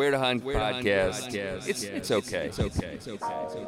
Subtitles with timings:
[0.00, 1.34] Where to Hunt podcast.
[1.68, 2.46] It's, it's okay.
[2.46, 2.92] It's okay.
[2.94, 3.66] It's okay.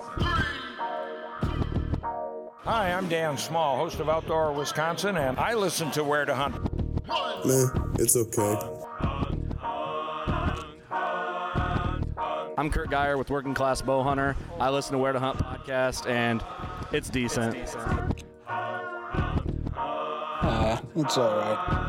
[2.65, 6.55] Hi, I'm Dan Small, host of Outdoor Wisconsin, and I listen to Where to Hunt.
[7.45, 7.67] Meh,
[7.99, 8.57] it's okay.
[12.57, 14.35] I'm Kurt Geyer with Working Class Bow Hunter.
[14.59, 16.43] I listen to Where to Hunt podcast, and
[16.93, 17.77] it's decent.
[18.49, 21.82] Uh, it's all right.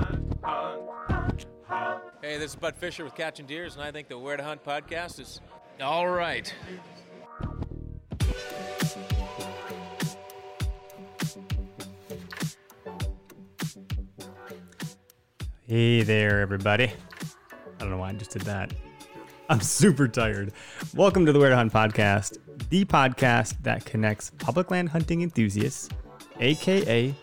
[2.33, 4.63] Hey, this is Bud Fisher with Catching Deers, and I think the Where to Hunt
[4.63, 5.39] podcast is
[5.79, 6.51] all right.
[15.67, 16.85] Hey there, everybody.
[16.85, 16.91] I
[17.77, 18.73] don't know why I just did that.
[19.47, 20.53] I'm super tired.
[20.95, 22.39] Welcome to the Where to Hunt podcast,
[22.71, 25.87] the podcast that connects public land hunting enthusiasts,
[26.39, 27.13] aka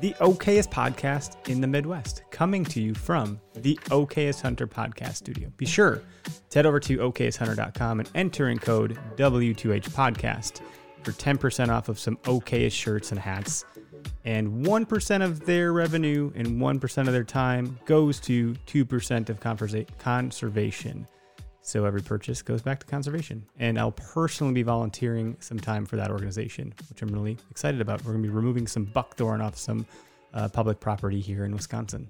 [0.00, 5.50] the okayest podcast in the Midwest, coming to you from the Okayest Hunter podcast studio.
[5.56, 6.02] Be sure
[6.50, 10.60] to head over to okayesthunter.com and enter in code W2H podcast
[11.02, 13.64] for 10% off of some okayest shirts and hats
[14.24, 21.08] and 1% of their revenue and 1% of their time goes to 2% of conservation.
[21.68, 23.44] So every purchase goes back to conservation.
[23.58, 28.02] And I'll personally be volunteering some time for that organization, which I'm really excited about.
[28.06, 29.84] We're going to be removing some buckthorn off some
[30.32, 32.08] uh, public property here in Wisconsin.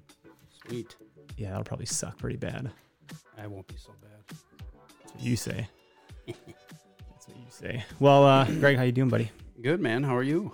[0.65, 0.95] Sweet.
[1.35, 2.71] Yeah, that'll probably suck pretty bad.
[3.37, 4.21] I won't be so bad.
[4.29, 5.67] That's what you say.
[6.25, 7.83] That's what you say.
[7.99, 9.29] Well, uh, Greg, how you doing, buddy?
[9.61, 10.03] Good man.
[10.03, 10.53] How are you?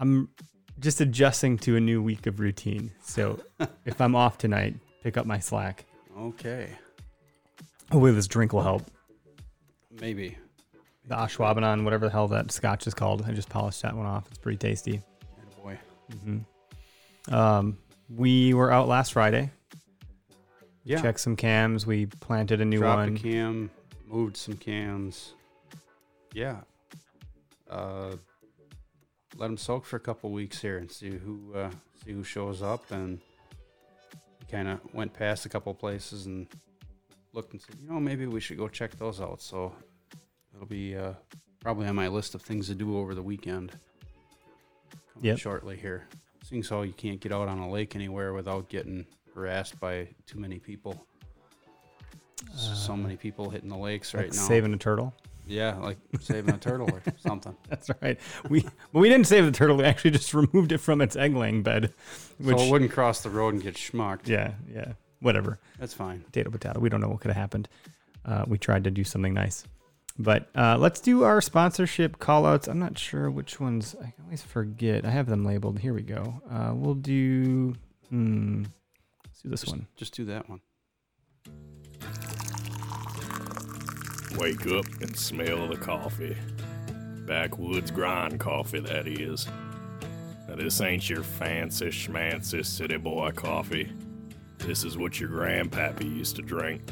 [0.00, 0.30] I'm
[0.78, 2.92] just adjusting to a new week of routine.
[3.02, 3.40] So
[3.84, 5.84] if I'm off tonight, pick up my slack.
[6.18, 6.70] Okay.
[7.90, 8.82] Hopefully this drink will help.
[10.00, 10.36] Maybe.
[11.06, 13.24] The Ashwaubenon, whatever the hell that scotch is called.
[13.26, 14.26] I just polished that one off.
[14.28, 15.00] It's pretty tasty.
[15.62, 15.78] boy.
[17.30, 17.78] Um,
[18.14, 19.50] we were out last Friday.
[20.84, 21.00] Yeah.
[21.02, 21.86] Checked some cams.
[21.86, 23.16] We planted a new Dropped one.
[23.16, 23.70] a cam,
[24.06, 25.32] moved some cams.
[26.32, 26.56] Yeah.
[27.70, 28.16] Uh,
[29.36, 31.70] let them soak for a couple weeks here and see who uh,
[32.04, 32.90] see who shows up.
[32.90, 33.20] And
[34.50, 36.46] kind of went past a couple places and
[37.38, 39.40] looked and said, you know, maybe we should go check those out.
[39.40, 39.72] So
[40.54, 41.12] it'll be uh,
[41.60, 43.70] probably on my list of things to do over the weekend.
[45.22, 46.08] Yeah, Shortly here.
[46.42, 50.40] Seeing so you can't get out on a lake anywhere without getting harassed by too
[50.40, 51.00] many people.
[52.56, 54.42] so many people hitting the lakes Like right now.
[54.42, 55.14] saving a turtle.
[55.46, 57.56] Yeah, like saving a turtle or something.
[57.68, 58.18] That's right.
[58.48, 59.76] We we didn't save the turtle.
[59.76, 61.92] We actually just removed it from its egg laying bed.
[62.38, 64.26] Which so it wouldn't cross the road and get schmucked.
[64.28, 65.58] yeah, yeah, whatever.
[65.78, 66.20] That's fine.
[66.20, 66.80] potato potato.
[66.80, 67.68] We don't know what could have happened.
[68.24, 69.64] Uh, we tried to do something nice.
[70.18, 72.66] But uh, let's do our sponsorship call outs.
[72.66, 73.94] I'm not sure which ones.
[74.02, 75.04] I always forget.
[75.04, 75.78] I have them labeled.
[75.78, 76.42] Here we go.
[76.50, 77.74] Uh, we'll do.
[78.08, 78.64] Hmm.
[79.24, 79.86] Let's do this Just, one.
[79.96, 80.60] just do that one.
[84.36, 86.36] Wake up and smell the coffee.
[87.26, 89.46] Backwoods grind coffee, that is.
[90.48, 93.92] Now, this ain't your fancy schmancy city boy coffee.
[94.58, 96.82] This is what your grandpappy used to drink.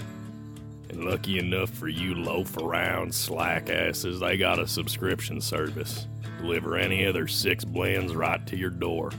[0.89, 6.07] And lucky enough for you loaf around slack asses, they got a subscription service.
[6.39, 9.11] Deliver any of their six blends right to your door,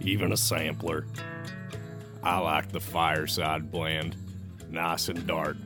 [0.00, 1.06] even a sampler.
[2.22, 4.16] I like the fireside blend,
[4.70, 5.56] nice and dark.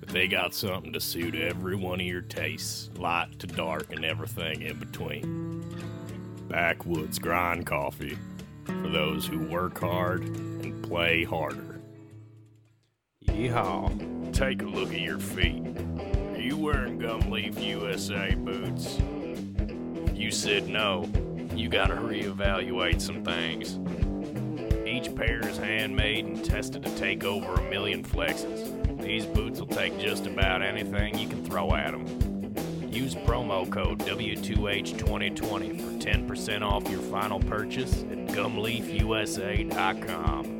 [0.00, 4.04] But they got something to suit every one of your tastes, light to dark and
[4.04, 5.64] everything in between.
[6.48, 8.18] Backwoods grind coffee
[8.64, 11.67] for those who work hard and play harder.
[13.28, 14.32] Yeehaw.
[14.32, 15.62] Take a look at your feet.
[16.34, 18.98] Are you wearing Gumleaf USA boots?
[20.14, 21.08] You said no,
[21.54, 23.78] you gotta reevaluate some things.
[24.86, 28.74] Each pair is handmade and tested to take over a million flexes.
[29.02, 32.06] These boots will take just about anything you can throw at them.
[32.90, 40.57] Use promo code W2H2020 for 10% off your final purchase at gumleafusa.com.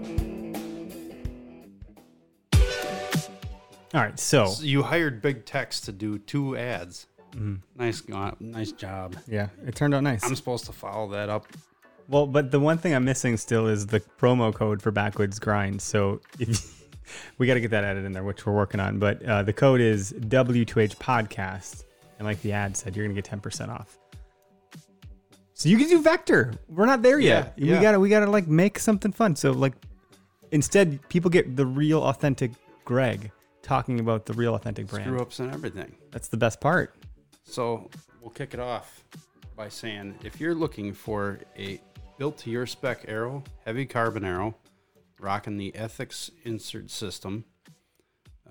[3.99, 4.19] All right.
[4.21, 7.09] So So you hired Big Tex to do two ads.
[7.33, 7.57] Mm-hmm.
[7.77, 9.17] Nice, go- nice job.
[9.27, 10.25] yeah, it turned out nice.
[10.25, 11.47] I'm supposed to follow that up.
[12.09, 15.83] Well, but the one thing I'm missing still is the promo code for Backwoods Grind.
[15.83, 16.87] So if
[17.39, 19.01] we got to get that added in there, which we're working on.
[19.01, 21.85] But uh, the code is W2H Podcast,
[22.19, 23.99] and like the ad said, you're gonna get 10% off.
[25.55, 26.55] So you can do Vector.
[26.69, 27.55] We're not there yet.
[27.57, 27.79] Yeah, yeah.
[27.79, 29.35] We gotta we gotta like make something fun.
[29.35, 29.75] So like
[30.53, 32.53] instead, people get the real authentic
[32.85, 33.33] Greg
[33.69, 35.05] talking about the real authentic brand.
[35.05, 35.95] Screw ups and everything.
[36.11, 36.95] That's the best part.
[37.45, 37.91] So
[38.23, 39.05] we'll kick it off
[39.55, 41.79] by saying if you're looking for a
[42.19, 44.57] built to your spec arrow, heavy carbon arrow,
[45.21, 47.45] rocking the Ethics insert system,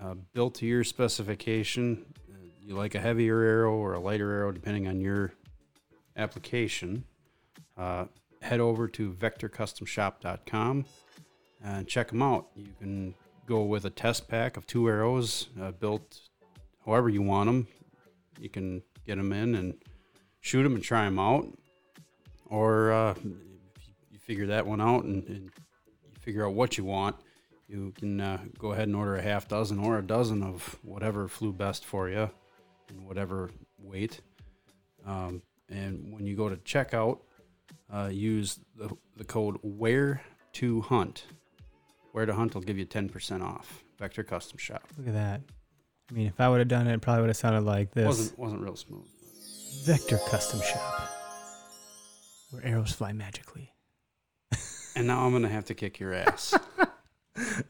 [0.00, 2.06] uh, built to your specification.
[2.30, 5.32] Uh, you like a heavier arrow or a lighter arrow, depending on your
[6.16, 7.04] application.
[7.76, 8.04] Uh,
[8.40, 10.84] head over to vectorcustomshop.com
[11.64, 12.46] and check them out.
[12.54, 13.14] You can
[13.48, 16.20] go with a test pack of two arrows uh, built
[16.84, 17.66] however you want them.
[18.38, 19.74] You can get them in and
[20.40, 21.46] shoot them and try them out.
[22.46, 23.24] Or uh, if
[24.12, 25.50] you figure that one out and, and
[26.04, 27.16] you figure out what you want,
[27.66, 31.26] you can uh, go ahead and order a half dozen or a dozen of whatever
[31.26, 32.30] flew best for you
[32.90, 34.20] in whatever weight.
[35.06, 37.20] Um, and when you go to checkout,
[37.92, 40.22] uh, use the, the code where
[40.52, 41.24] to hunt.
[42.12, 43.84] Where to hunt will give you 10% off.
[43.98, 44.82] Vector Custom Shop.
[44.96, 45.40] Look at that.
[46.10, 48.06] I mean, if I would have done it, it probably would have sounded like this.
[48.06, 49.06] Wasn't wasn't real smooth.
[49.84, 51.10] Vector Custom Shop,
[52.50, 53.72] where arrows fly magically.
[54.96, 56.54] And now I'm gonna have to kick your ass.
[56.78, 56.86] All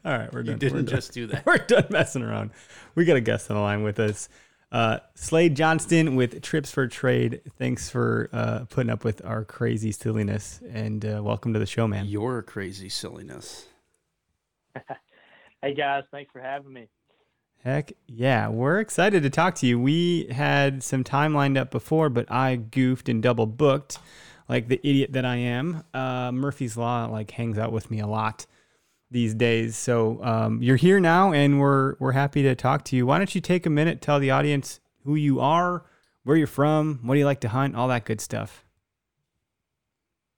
[0.05, 0.53] right, we're done.
[0.53, 0.95] you didn't we're done.
[0.95, 1.45] just do that.
[1.45, 2.51] We're done messing around.
[2.95, 4.27] We got a guest on the line with us.
[4.71, 7.41] Uh, Slade Johnston with Trips for Trade.
[7.57, 11.87] Thanks for uh, putting up with our crazy silliness and uh, welcome to the show,
[11.87, 12.05] man.
[12.05, 13.65] Your crazy silliness.
[15.61, 16.87] Hey guys, thanks for having me.
[17.65, 19.77] Heck yeah, we're excited to talk to you.
[19.77, 23.99] We had some time lined up before, but I goofed and double booked
[24.47, 25.83] like the idiot that I am.
[25.93, 28.45] Uh, Murphy's Law like hangs out with me a lot
[29.11, 29.75] these days.
[29.75, 33.05] So um, you're here now, and we're we're happy to talk to you.
[33.05, 35.83] Why don't you take a minute, tell the audience who you are,
[36.23, 38.63] where you're from, what do you like to hunt, all that good stuff.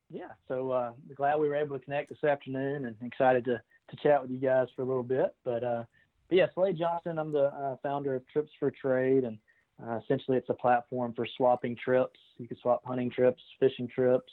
[0.10, 3.62] Yeah, so uh, glad we were able to connect this afternoon, and excited to
[3.92, 5.36] to chat with you guys for a little bit.
[5.46, 5.84] But, uh,
[6.30, 9.38] but yeah, Slade Johnston, I'm the uh, founder of Trips for Trade, and
[9.86, 12.20] uh, essentially it's a platform for swapping trips.
[12.38, 14.32] You can swap hunting trips, fishing trips,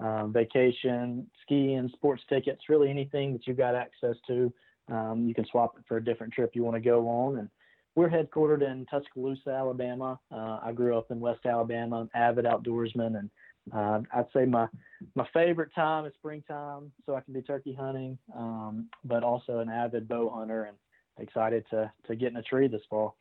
[0.00, 4.52] um, vacation, skiing, sports tickets, really anything that you've got access to.
[4.90, 7.38] Um, you can swap it for a different trip you want to go on.
[7.38, 7.48] And
[7.94, 10.18] we're headquartered in Tuscaloosa, Alabama.
[10.32, 13.30] Uh, I grew up in West Alabama, avid outdoorsman, and
[13.72, 14.66] uh, I'd say my
[15.14, 19.68] my favorite time is springtime, so I can be turkey hunting, um, but also an
[19.68, 20.76] avid bow hunter, and
[21.18, 23.16] excited to to get in a tree this fall.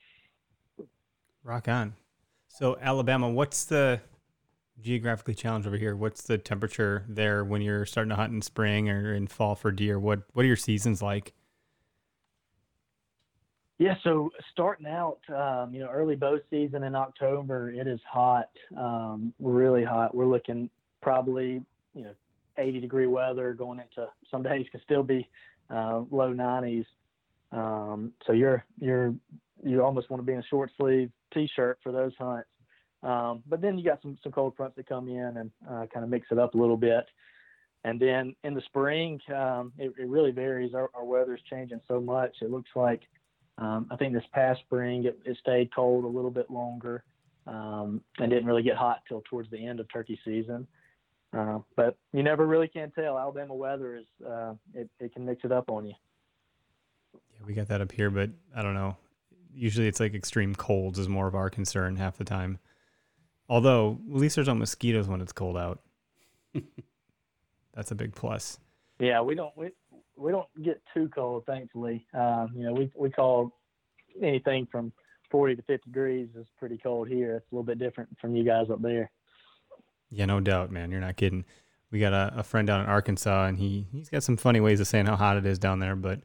[1.43, 1.93] Rock on.
[2.47, 4.01] So Alabama, what's the
[4.81, 5.95] geographically challenged over here?
[5.95, 9.71] What's the temperature there when you're starting to hunt in spring or in fall for
[9.71, 9.99] deer?
[9.99, 11.33] What what are your seasons like?
[13.79, 18.49] Yeah, so starting out, um, you know, early bow season in October, it is hot,
[18.75, 20.15] um, really hot.
[20.15, 20.69] We're looking
[21.01, 21.61] probably,
[21.93, 22.13] you know,
[22.57, 25.29] 80 degree weather going into some days can still be
[25.69, 26.85] uh, low 90s.
[27.51, 29.13] Um, so you're you're
[29.63, 32.49] you almost want to be in a short sleeve t-shirt for those hunts.
[33.03, 36.03] Um, but then you got some some cold fronts that come in and uh, kind
[36.03, 37.05] of mix it up a little bit.
[37.83, 40.73] And then in the spring, um, it, it really varies.
[40.73, 42.35] Our, our weather's changing so much.
[42.41, 43.01] It looks like
[43.57, 47.03] um, I think this past spring it, it, stayed cold a little bit longer
[47.47, 50.67] um, and didn't really get hot till towards the end of turkey season.
[51.35, 53.17] Uh, but you never really can tell.
[53.17, 55.93] Alabama weather is uh, it, it can mix it up on you.
[57.13, 58.95] Yeah, we got that up here, but I don't know.
[59.53, 62.59] Usually it's like extreme colds is more of our concern half the time.
[63.49, 65.79] Although at least there's no mosquitoes when it's cold out.
[67.73, 68.59] That's a big plus.
[68.99, 69.71] Yeah, we don't we
[70.17, 72.05] we don't get too cold, thankfully.
[72.13, 73.53] Um, you know, we we call
[74.21, 74.91] anything from
[75.29, 77.35] 40 to 50 degrees is pretty cold here.
[77.35, 79.11] It's a little bit different from you guys up there.
[80.09, 80.91] Yeah, no doubt, man.
[80.91, 81.45] You're not kidding.
[81.91, 84.79] We got a, a friend down in Arkansas, and he he's got some funny ways
[84.79, 85.95] of saying how hot it is down there.
[85.95, 86.21] But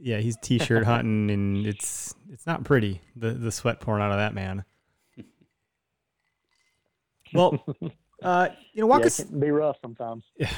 [0.00, 3.00] yeah, he's t-shirt hunting, and it's it's not pretty.
[3.16, 4.64] The the sweat pouring out of that man.
[7.32, 7.64] Well,
[8.22, 9.20] uh, you know, walk yeah, us.
[9.20, 10.24] It can be rough sometimes.
[10.36, 10.50] Yeah.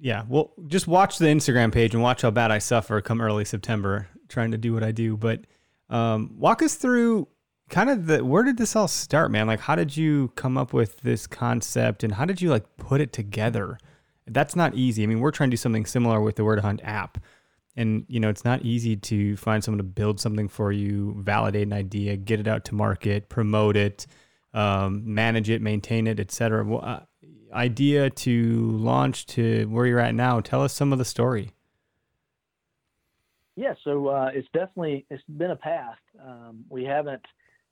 [0.00, 0.24] Yeah.
[0.28, 4.08] Well, just watch the Instagram page and watch how bad I suffer come early September
[4.28, 5.16] trying to do what I do.
[5.16, 5.40] But
[5.88, 7.28] um, walk us through
[7.68, 9.46] kind of the where did this all start, man?
[9.46, 13.00] Like, how did you come up with this concept and how did you like put
[13.00, 13.78] it together?
[14.26, 15.02] That's not easy.
[15.02, 17.18] I mean, we're trying to do something similar with the Word Hunt app.
[17.78, 21.66] And, you know, it's not easy to find someone to build something for you, validate
[21.66, 24.06] an idea, get it out to market, promote it,
[24.54, 26.64] um, manage it, maintain it, etc.
[26.64, 27.00] Well, uh,
[27.52, 30.40] idea to launch to where you're at now.
[30.40, 31.52] Tell us some of the story.
[33.56, 35.98] Yeah, so uh, it's definitely it's been a path.
[36.22, 37.22] Um, we haven't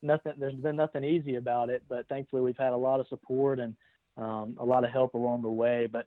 [0.03, 0.33] nothing.
[0.39, 3.77] There's been nothing easy about it, but thankfully we've had a lot of support and
[4.17, 5.87] um, a lot of help along the way.
[5.91, 6.07] But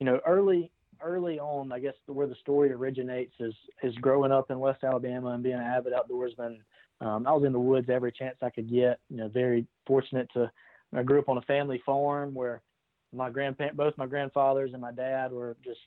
[0.00, 0.70] you know, early
[1.02, 5.30] early on, I guess where the story originates is is growing up in West Alabama
[5.30, 6.58] and being an avid outdoorsman.
[7.00, 8.98] Um, I was in the woods every chance I could get.
[9.10, 10.50] You know, very fortunate to.
[10.94, 12.62] I grew up on a family farm where
[13.12, 15.80] my grandparent, both my grandfathers and my dad were just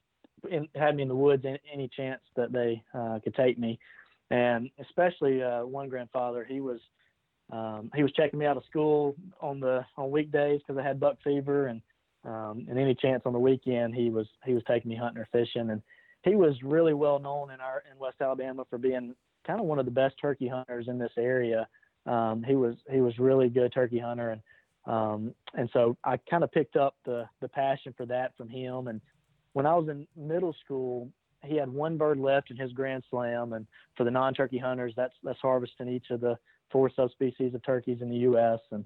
[0.49, 3.79] in, had me in the woods any, any chance that they uh, could take me.
[4.31, 6.79] and especially uh, one grandfather, he was
[7.51, 10.99] um, he was checking me out of school on the on weekdays because I had
[10.99, 11.81] buck fever, and
[12.23, 15.27] um, and any chance on the weekend he was he was taking me hunting or
[15.31, 15.81] fishing, and
[16.23, 19.13] he was really well known in our in West Alabama for being
[19.45, 21.67] kind of one of the best turkey hunters in this area.
[22.05, 24.41] Um, he was he was really good turkey hunter, and
[24.85, 28.87] um, and so I kind of picked up the the passion for that from him.
[28.87, 29.01] And
[29.53, 31.09] when I was in middle school,
[31.43, 35.15] he had one bird left in his Grand Slam, and for the non-turkey hunters, that's
[35.23, 36.37] that's harvesting each of the
[36.71, 38.59] four subspecies of turkeys in the U.S.
[38.71, 38.85] And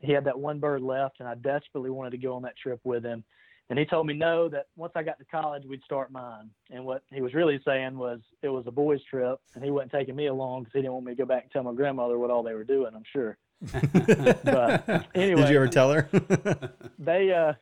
[0.00, 2.80] he had that one bird left, and I desperately wanted to go on that trip
[2.84, 3.24] with him.
[3.70, 6.50] And he told me no, that once I got to college, we'd start mine.
[6.70, 9.92] And what he was really saying was it was a boys' trip, and he wasn't
[9.92, 12.18] taking me along because he didn't want me to go back and tell my grandmother
[12.18, 12.92] what all they were doing.
[12.94, 13.38] I'm sure.
[14.44, 16.08] but anyway, Did you ever tell her?
[16.98, 17.52] they uh,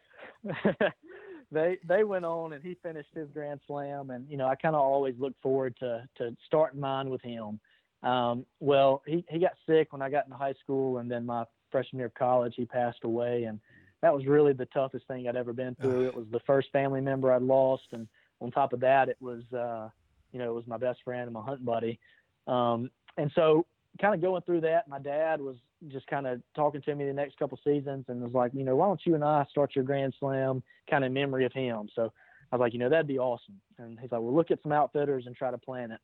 [1.52, 4.10] they they went on, and he finished his Grand Slam.
[4.10, 7.60] And you know, I kind of always look forward to to starting mine with him.
[8.02, 11.44] Um, well, he he got sick when I got into high school, and then my
[11.70, 13.60] freshman year of college, he passed away, and
[14.02, 16.06] that was really the toughest thing I'd ever been through.
[16.06, 18.08] It was the first family member I'd lost, and
[18.40, 19.88] on top of that, it was uh,
[20.32, 22.00] you know it was my best friend and my hunting buddy.
[22.46, 23.66] Um, and so,
[24.00, 25.56] kind of going through that, my dad was
[25.88, 28.76] just kind of talking to me the next couple seasons, and was like, you know,
[28.76, 31.88] why don't you and I start your Grand Slam kind of memory of him?
[31.94, 32.12] So
[32.50, 33.60] I was like, you know, that'd be awesome.
[33.78, 36.00] And he's like, well, look at some outfitters and try to plan it.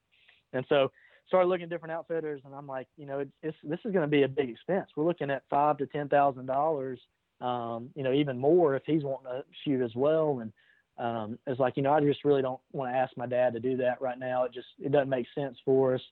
[0.52, 0.90] And so
[1.26, 4.02] started looking at different outfitters, and I'm like, you know, it's, it's this is going
[4.04, 4.88] to be a big expense.
[4.96, 7.00] We're looking at five to ten thousand dollars
[7.40, 10.40] um, you know, even more if he's wanting to shoot as well.
[10.40, 10.52] And
[10.98, 13.60] um, it's like, you know, I just really don't want to ask my dad to
[13.60, 14.44] do that right now.
[14.44, 16.02] It just it doesn't make sense for us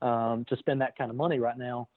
[0.00, 1.88] um, to spend that kind of money right now.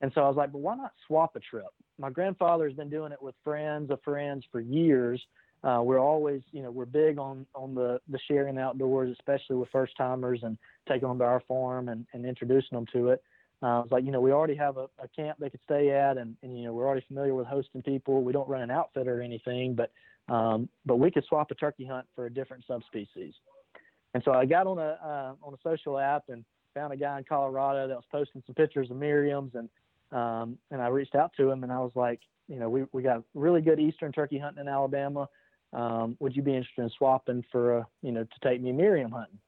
[0.00, 1.66] And so I was like, but why not swap a trip?
[1.98, 5.20] My grandfather's been doing it with friends of friends for years.
[5.64, 9.68] Uh, we're always, you know, we're big on on the the sharing outdoors, especially with
[9.70, 10.56] first timers and
[10.88, 13.22] taking them to our farm and, and introducing them to it.
[13.60, 16.16] Uh, it's like, you know, we already have a, a camp they could stay at
[16.16, 18.22] and, and, you know, we're already familiar with hosting people.
[18.22, 19.90] We don't run an outfit or anything, but,
[20.32, 23.34] um, but we could swap a turkey hunt for a different subspecies.
[24.14, 27.18] And so I got on a, uh, on a social app and found a guy
[27.18, 29.68] in Colorado that was posting some pictures of Merriams and,
[30.12, 33.02] um, and I reached out to him and I was like, you know, we, we
[33.02, 35.28] got really good Eastern turkey hunting in Alabama.
[35.72, 39.10] Um, would you be interested in swapping for, a, you know, to take me Merriam
[39.10, 39.38] hunting?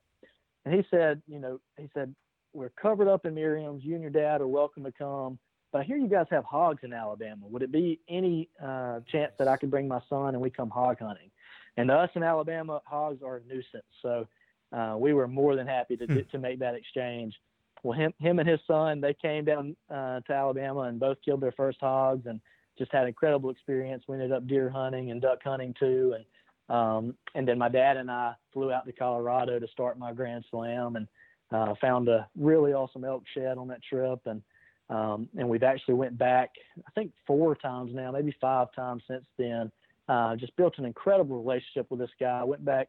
[0.65, 2.15] And he said, you know, he said,
[2.53, 3.83] we're covered up in Merriams.
[3.83, 5.39] You and your dad are welcome to come.
[5.73, 7.47] But I hear you guys have hogs in Alabama.
[7.47, 10.69] Would it be any uh, chance that I could bring my son and we come
[10.69, 11.31] hog hunting?
[11.77, 13.85] And to us in Alabama, hogs are a nuisance.
[14.03, 14.27] So
[14.73, 17.35] uh, we were more than happy to, to make that exchange.
[17.83, 21.41] Well, him, him and his son, they came down uh, to Alabama and both killed
[21.41, 22.41] their first hogs and
[22.79, 24.05] just had incredible experience.
[24.07, 26.15] We ended up deer hunting and duck hunting too.
[26.17, 30.13] And, um, and then my dad and I flew out to Colorado to start my
[30.13, 30.97] Grand Slam.
[30.97, 31.09] And
[31.53, 34.43] uh, found a really awesome elk shed on that trip, and
[34.89, 39.25] um, and we've actually went back I think four times now, maybe five times since
[39.39, 39.71] then.
[40.09, 42.43] Uh, just built an incredible relationship with this guy.
[42.43, 42.89] Went back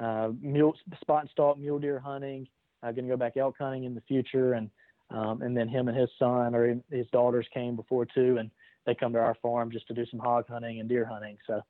[0.00, 2.48] uh, mule spot and stalk mule deer hunting.
[2.82, 4.70] Uh, going to go back elk hunting in the future, and
[5.10, 8.50] um, and then him and his son or his daughters came before too, and
[8.86, 11.38] they come to our farm just to do some hog hunting and deer hunting.
[11.46, 11.60] So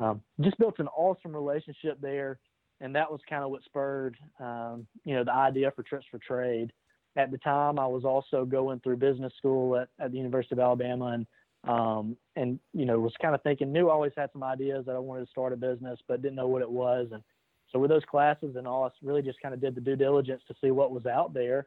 [0.00, 2.38] um, just built an awesome relationship there
[2.80, 6.18] and that was kind of what spurred, um, you know, the idea for Trips for
[6.18, 6.72] Trade.
[7.16, 10.60] At the time, I was also going through business school at, at the University of
[10.60, 11.26] Alabama, and
[11.64, 14.94] um, and you know was kind of thinking, knew I always had some ideas that
[14.94, 17.08] I wanted to start a business, but didn't know what it was.
[17.12, 17.22] And
[17.72, 20.42] so with those classes and all, I really just kind of did the due diligence
[20.48, 21.66] to see what was out there.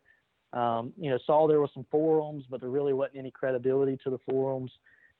[0.53, 4.09] Um, you know, saw there was some forums, but there really wasn't any credibility to
[4.09, 4.71] the forums.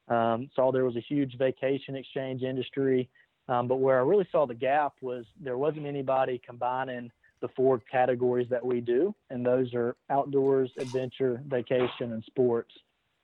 [0.08, 3.10] Um, saw there was a huge vacation exchange industry.
[3.48, 7.12] Um, but where I really saw the gap was there wasn't anybody combining
[7.42, 12.74] the four categories that we do, and those are outdoors, adventure, vacation, and sports.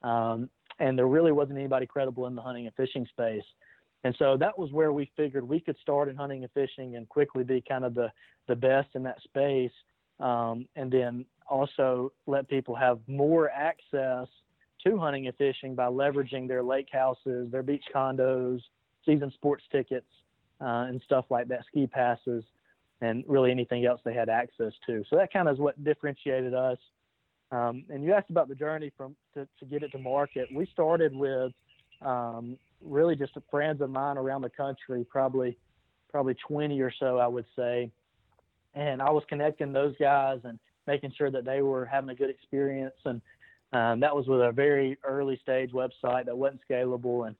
[0.02, 0.50] Um,
[0.80, 3.44] and there really wasn't anybody credible in the hunting and fishing space.
[4.04, 7.10] And so that was where we figured we could start in hunting and fishing and
[7.10, 8.12] quickly be kind of the,
[8.48, 9.72] the best in that space.
[10.20, 14.27] Um, and then also let people have more access
[14.86, 18.62] to hunting and fishing by leveraging their lake houses, their beach condos,
[19.06, 20.08] season sports tickets
[20.62, 22.44] uh, and stuff like that, ski passes,
[23.01, 25.04] and really anything else they had access to.
[25.10, 26.77] So that kind of is what differentiated us.
[27.51, 30.50] Um, and you asked about the journey from to, to get it to market.
[30.54, 31.54] We started with
[32.01, 35.57] um, really just friends of mine around the country, probably
[36.10, 37.91] probably 20 or so, I would say.
[38.74, 42.29] And I was connecting those guys and making sure that they were having a good
[42.29, 42.96] experience.
[43.05, 43.22] And
[43.74, 47.27] um, that was with a very early stage website that wasn't scalable.
[47.27, 47.36] And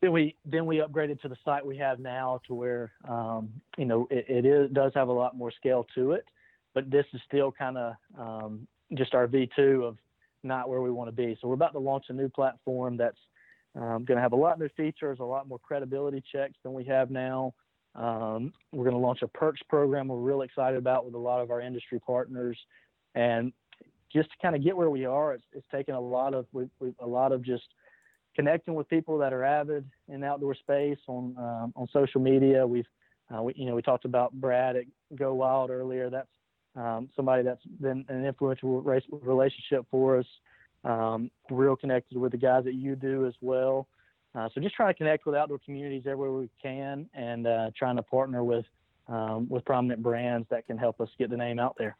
[0.00, 3.84] then we then we upgraded to the site we have now to where um, you
[3.84, 6.24] know it, it is does have a lot more scale to it.
[6.74, 9.96] but this is still kind of um, just our V2 of
[10.42, 11.36] not where we want to be.
[11.40, 13.18] So we're about to launch a new platform that's
[13.74, 16.84] um, going to have a lot new features, a lot more credibility checks than we
[16.84, 17.54] have now.
[17.94, 21.42] Um, we're going to launch a perks program we're really excited about with a lot
[21.42, 22.58] of our industry partners,
[23.14, 23.52] and
[24.12, 26.68] just to kind of get where we are, it's, it's taken a lot of we,
[26.80, 27.64] we, a lot of just
[28.34, 32.66] connecting with people that are avid in outdoor space on um, on social media.
[32.66, 32.86] We've
[33.34, 36.10] uh, we, you know we talked about Brad at Go Wild earlier.
[36.10, 36.28] That's
[36.76, 40.26] um, somebody that's been an influential race, relationship for us.
[40.84, 43.86] Um, real connected with the guys that you do as well.
[44.34, 47.96] Uh, so just trying to connect with outdoor communities everywhere we can, and uh, trying
[47.96, 48.64] to partner with
[49.08, 51.96] um, with prominent brands that can help us get the name out there.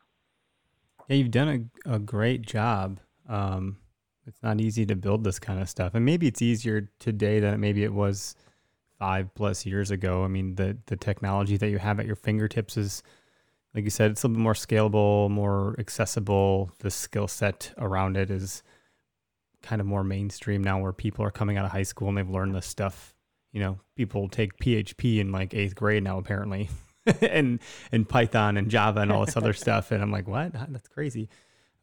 [1.09, 3.01] Yeah, you've done a, a great job.
[3.29, 3.77] Um,
[4.27, 7.61] it's not easy to build this kind of stuff, and maybe it's easier today than
[7.61, 8.35] maybe it was
[8.99, 10.25] five plus years ago.
[10.25, 13.03] I mean, the the technology that you have at your fingertips is,
[13.75, 16.71] like you said, it's a little bit more scalable, more accessible.
[16.79, 18.63] The skill set around it is
[19.63, 22.29] kind of more mainstream now where people are coming out of high school and they've
[22.29, 23.15] learned this stuff.
[23.53, 26.71] You know, people take PHP in like eighth grade now, apparently,
[27.21, 29.91] and and Python and Java and all this other stuff.
[29.91, 30.53] And I'm like, what?
[30.53, 31.29] That's crazy.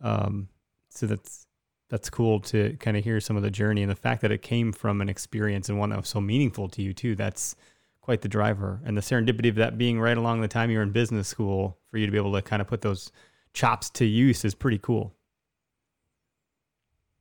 [0.02, 0.50] Um,
[0.90, 1.46] so that's
[1.90, 4.42] that's cool to kind of hear some of the journey and the fact that it
[4.42, 7.16] came from an experience and one that was so meaningful to you too.
[7.16, 7.56] That's
[8.02, 8.82] quite the driver.
[8.86, 11.78] And the serendipity of that being right along the time you were in business school
[11.90, 13.12] for you to be able to kind of put those
[13.54, 15.16] chops to use is pretty cool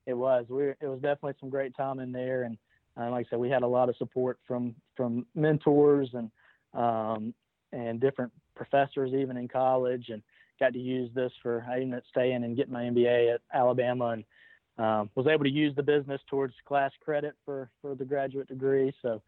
[0.08, 0.46] it was.
[0.48, 2.56] We it was definitely some great time in there, and
[2.98, 6.30] uh, like I said, we had a lot of support from from mentors and
[6.72, 7.34] um,
[7.72, 10.22] and different professors even in college, and
[10.58, 14.16] got to use this for I ended up staying and getting my MBA at Alabama,
[14.16, 14.24] and
[14.78, 18.94] um, was able to use the business towards class credit for for the graduate degree.
[19.02, 19.20] So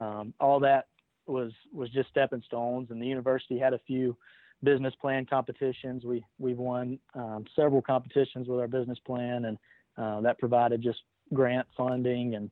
[0.00, 0.86] um, all that
[1.26, 4.16] was was just stepping stones, and the university had a few
[4.64, 6.06] business plan competitions.
[6.06, 9.58] We we've won um, several competitions with our business plan, and
[9.96, 11.00] uh, that provided just
[11.32, 12.50] grant funding, and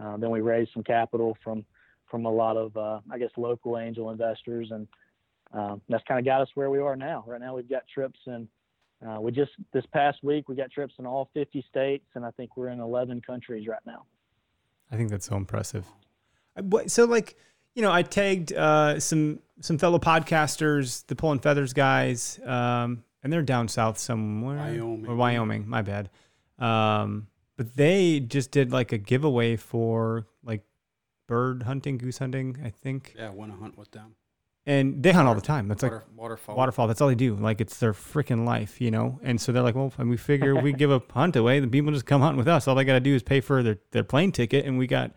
[0.00, 1.64] uh, then we raised some capital from
[2.10, 4.86] from a lot of uh, I guess local angel investors, and
[5.52, 7.24] um, that's kind of got us where we are now.
[7.26, 8.48] Right now, we've got trips and
[9.06, 12.30] uh, we just this past week we got trips in all 50 states, and I
[12.32, 14.04] think we're in 11 countries right now.
[14.90, 15.86] I think that's so impressive.
[16.86, 17.36] So, like,
[17.74, 23.32] you know, I tagged uh, some some fellow podcasters, the Pulling Feathers guys, um, and
[23.32, 25.06] they're down south somewhere, Wyoming.
[25.06, 25.68] or Wyoming.
[25.68, 26.10] My bad.
[26.58, 30.64] Um, but they just did like a giveaway for like
[31.28, 33.14] bird hunting, goose hunting, I think.
[33.16, 34.16] Yeah, I want to hunt with them.
[34.64, 35.66] And they hunt all the time.
[35.66, 36.56] That's Water, like waterfowl.
[36.56, 36.86] waterfall.
[36.86, 37.34] That's all they do.
[37.34, 39.18] Like it's their freaking life, you know.
[39.22, 41.90] And so they're like, well, and we figure we give a hunt away, the people
[41.92, 42.68] just come hunt with us.
[42.68, 45.10] All they got to do is pay for their their plane ticket, and we got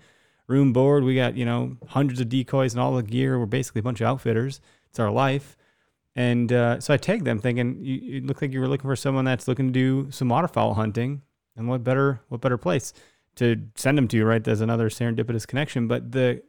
[0.47, 1.03] room board.
[1.03, 3.37] We got you know hundreds of decoys and all the gear.
[3.37, 4.61] We're basically a bunch of outfitters.
[4.89, 5.55] It's our life.
[6.15, 8.95] And uh, so I tagged them, thinking you, you look like you were looking for
[8.95, 11.21] someone that's looking to do some waterfowl hunting.
[11.57, 12.93] And what better what better place
[13.35, 14.43] to send them to, right?
[14.43, 15.87] There's another serendipitous connection.
[15.87, 16.41] But the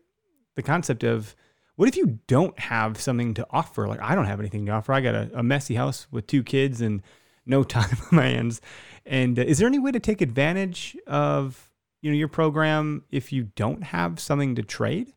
[0.55, 1.35] the concept of
[1.77, 3.87] what if you don't have something to offer?
[3.87, 4.93] Like I don't have anything to offer.
[4.93, 7.03] I got a, a messy house with two kids and
[7.45, 8.61] no time on my hands.
[9.05, 11.71] And uh, is there any way to take advantage of
[12.03, 15.13] you know your program if you don't have something to trade?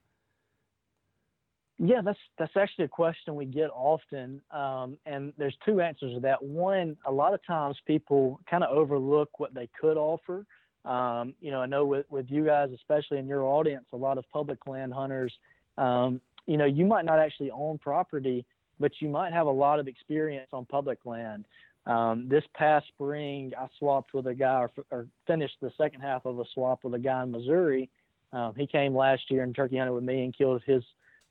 [1.81, 6.19] Yeah, that's that's actually a question we get often, um, and there's two answers to
[6.19, 6.43] that.
[6.43, 10.45] One, a lot of times people kind of overlook what they could offer.
[10.83, 14.17] Um, you know, I know with with you guys, especially in your audience, a lot
[14.17, 15.31] of public land hunters.
[15.77, 18.43] Um, you know, you might not actually own property,
[18.81, 21.45] but you might have a lot of experience on public land.
[21.85, 26.25] Um, this past spring, I swapped with a guy, or, or, finished the second half
[26.25, 27.89] of a swap with a guy in Missouri.
[28.33, 30.83] Um, he came last year and turkey hunted with me and killed his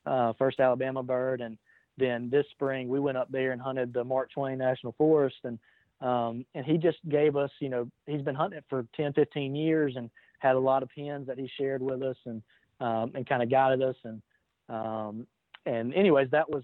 [0.06, 1.40] uh, first Alabama bird.
[1.40, 1.58] And
[1.96, 5.58] then this spring we went up there and hunted the Mark Twain National Forest and
[6.00, 9.56] um, and he just gave us, you know, he's been hunting it for 10, 15
[9.56, 12.40] years and had a lot of pins that he shared with us and
[12.80, 14.22] um, and kind of guided us and
[14.68, 15.26] um,
[15.66, 16.62] and anyways that was,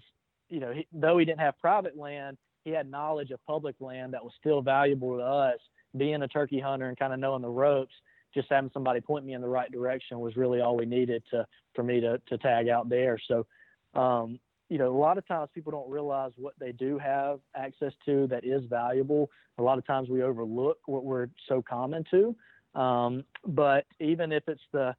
[0.49, 4.13] you know, he, though he didn't have private land, he had knowledge of public land
[4.13, 5.59] that was still valuable to us.
[5.97, 7.93] Being a turkey hunter and kind of knowing the ropes,
[8.35, 11.47] just having somebody point me in the right direction was really all we needed to
[11.73, 13.17] for me to to tag out there.
[13.27, 13.47] So,
[13.99, 17.93] um, you know, a lot of times people don't realize what they do have access
[18.05, 19.31] to that is valuable.
[19.57, 22.35] A lot of times we overlook what we're so common to.
[22.79, 24.95] Um, but even if it's the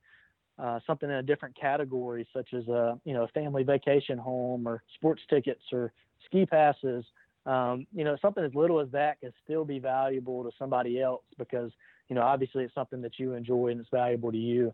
[0.58, 4.66] uh, something in a different category, such as a you know a family vacation home
[4.66, 5.92] or sports tickets or
[6.24, 7.04] ski passes,
[7.44, 11.22] um, you know something as little as that can still be valuable to somebody else
[11.38, 11.70] because
[12.08, 14.72] you know obviously it's something that you enjoy and it's valuable to you.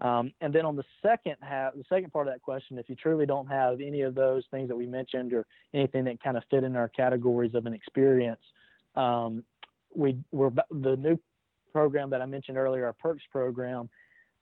[0.00, 2.96] Um, and then on the second half, the second part of that question, if you
[2.96, 6.42] truly don't have any of those things that we mentioned or anything that kind of
[6.50, 8.40] fit in our categories of an experience,
[8.96, 9.44] um,
[9.94, 11.18] we we're the new
[11.72, 13.88] program that I mentioned earlier, our perks program.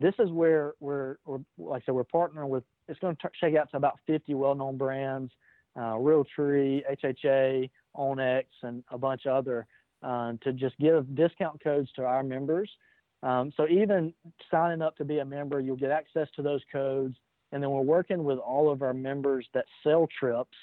[0.01, 2.65] This is where we're, we're like I said, we're partnering with.
[2.89, 5.31] It's going to shake out to about 50 well-known brands,
[5.77, 9.67] uh, Realtree, HHA, onX, and a bunch of other
[10.03, 12.71] uh, to just give discount codes to our members
[13.23, 14.15] um, so even
[14.51, 17.17] signing up to be a member, you'll get access to those codes.
[17.53, 20.57] And then we're working with all of our members that sell trips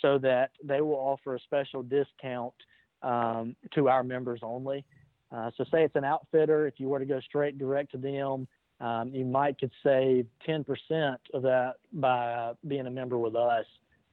[0.00, 2.54] so that they will offer a special discount
[3.02, 4.84] um, to our members only.
[5.30, 8.46] Uh, so say it's an outfitter, if you were to go straight direct to them,
[8.80, 13.64] um, you might could save 10% of that by uh, being a member with us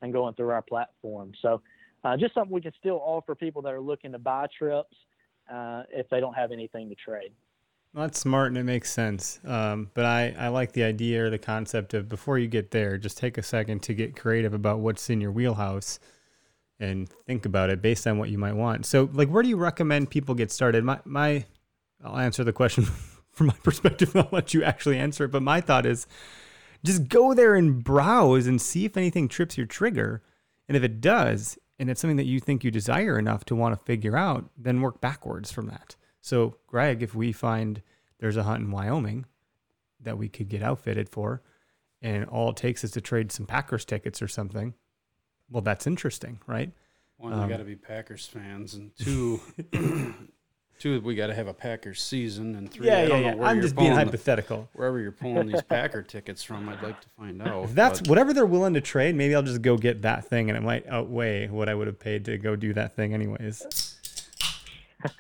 [0.02, 1.32] and going through our platform.
[1.42, 1.62] So
[2.04, 4.96] uh, just something we can still offer people that are looking to buy trips
[5.52, 7.32] uh, if they don't have anything to trade.
[7.94, 9.40] Well, that's smart and it makes sense.
[9.46, 12.98] Um, but I, I like the idea or the concept of before you get there,
[12.98, 16.00] just take a second to get creative about what's in your wheelhouse
[16.80, 18.86] and think about it based on what you might want.
[18.86, 20.84] So, like, where do you recommend people get started?
[20.84, 21.46] My, my,
[22.04, 22.84] I'll answer the question
[23.32, 24.16] from my perspective.
[24.16, 25.32] I'll let you actually answer it.
[25.32, 26.06] But my thought is
[26.86, 30.22] just go there and browse and see if anything trips your trigger.
[30.68, 33.78] And if it does, and it's something that you think you desire enough to want
[33.78, 35.96] to figure out, then work backwards from that.
[36.22, 37.82] So, Greg, if we find
[38.20, 39.26] there's a hunt in Wyoming
[40.02, 41.42] that we could get outfitted for,
[42.02, 44.74] and all it takes is to trade some Packers tickets or something,
[45.50, 46.72] well, that's interesting, right?
[47.18, 49.40] One, um, we got to be Packers fans, and two,
[50.80, 53.44] two, we got to have a Packers season, and three, yeah, yeah, yeah.
[53.44, 54.70] I'm just being hypothetical.
[54.72, 57.66] The, wherever you're pulling these Packer tickets from, I'd like to find out.
[57.66, 58.10] If that's but.
[58.10, 60.88] whatever they're willing to trade, maybe I'll just go get that thing, and it might
[60.88, 63.98] outweigh what I would have paid to go do that thing, anyways.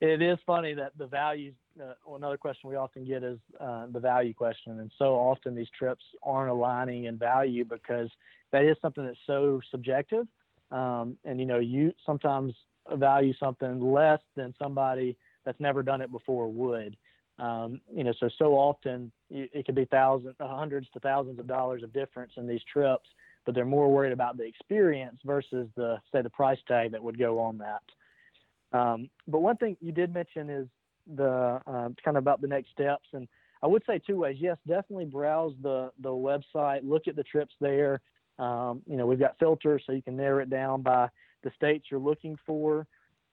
[0.00, 1.54] it is funny that the values.
[1.80, 5.54] Uh, well, another question we often get is uh, the value question, and so often
[5.54, 8.10] these trips aren't aligning in value because
[8.52, 10.26] that is something that's so subjective.
[10.70, 12.54] Um, and you know, you sometimes
[12.94, 16.96] value something less than somebody that's never done it before would.
[17.38, 21.82] Um, you know, so so often it could be thousands, hundreds to thousands of dollars
[21.82, 23.08] of difference in these trips,
[23.44, 27.18] but they're more worried about the experience versus the say the price tag that would
[27.18, 28.78] go on that.
[28.78, 30.66] Um, but one thing you did mention is
[31.14, 33.28] the uh, kind of about the next steps, and
[33.62, 34.38] I would say two ways.
[34.40, 38.00] Yes, definitely browse the the website, look at the trips there.
[38.38, 41.08] Um, you know, we've got filters so you can narrow it down by
[41.42, 42.86] the states you're looking for,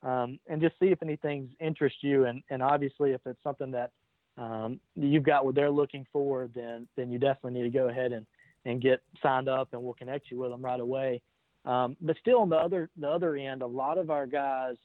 [0.04, 2.26] um, and just see if anything's interest you.
[2.26, 3.92] And and obviously, if it's something that
[4.38, 8.12] um, you've got what they're looking for, then then you definitely need to go ahead
[8.12, 8.26] and
[8.66, 11.22] and get signed up, and we'll connect you with them right away.
[11.66, 14.76] Um, but still, on the other the other end, a lot of our guys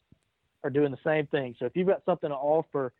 [0.64, 1.54] are doing the same thing.
[1.58, 2.92] So if you've got something to offer,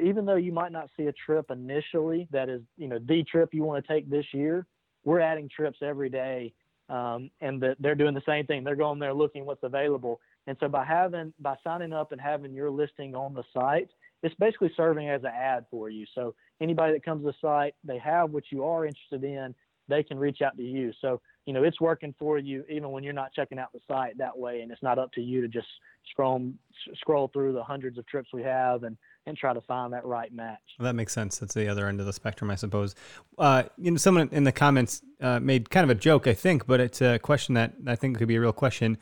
[0.00, 3.50] even though you might not see a trip initially that is, you know, the trip
[3.52, 4.66] you want to take this year,
[5.04, 6.52] we're adding trips every day.
[6.90, 8.64] Um, and that they're doing the same thing.
[8.64, 10.20] They're going there looking what's available.
[10.48, 13.88] And so by having, by signing up and having your listing on the site,
[14.24, 16.04] it's basically serving as an ad for you.
[16.14, 19.54] So anybody that comes to the site, they have what you are interested in,
[19.88, 20.92] they can reach out to you.
[21.00, 24.16] So you know it's working for you even when you're not checking out the site
[24.18, 25.66] that way and it's not up to you to just
[26.10, 26.52] scroll
[26.94, 28.96] scroll through the hundreds of trips we have and
[29.30, 32.00] and try to find that right match well, that makes sense that's the other end
[32.00, 32.94] of the spectrum i suppose
[33.38, 36.66] uh, you know someone in the comments uh, made kind of a joke i think
[36.66, 38.98] but it's a question that i think could be a real question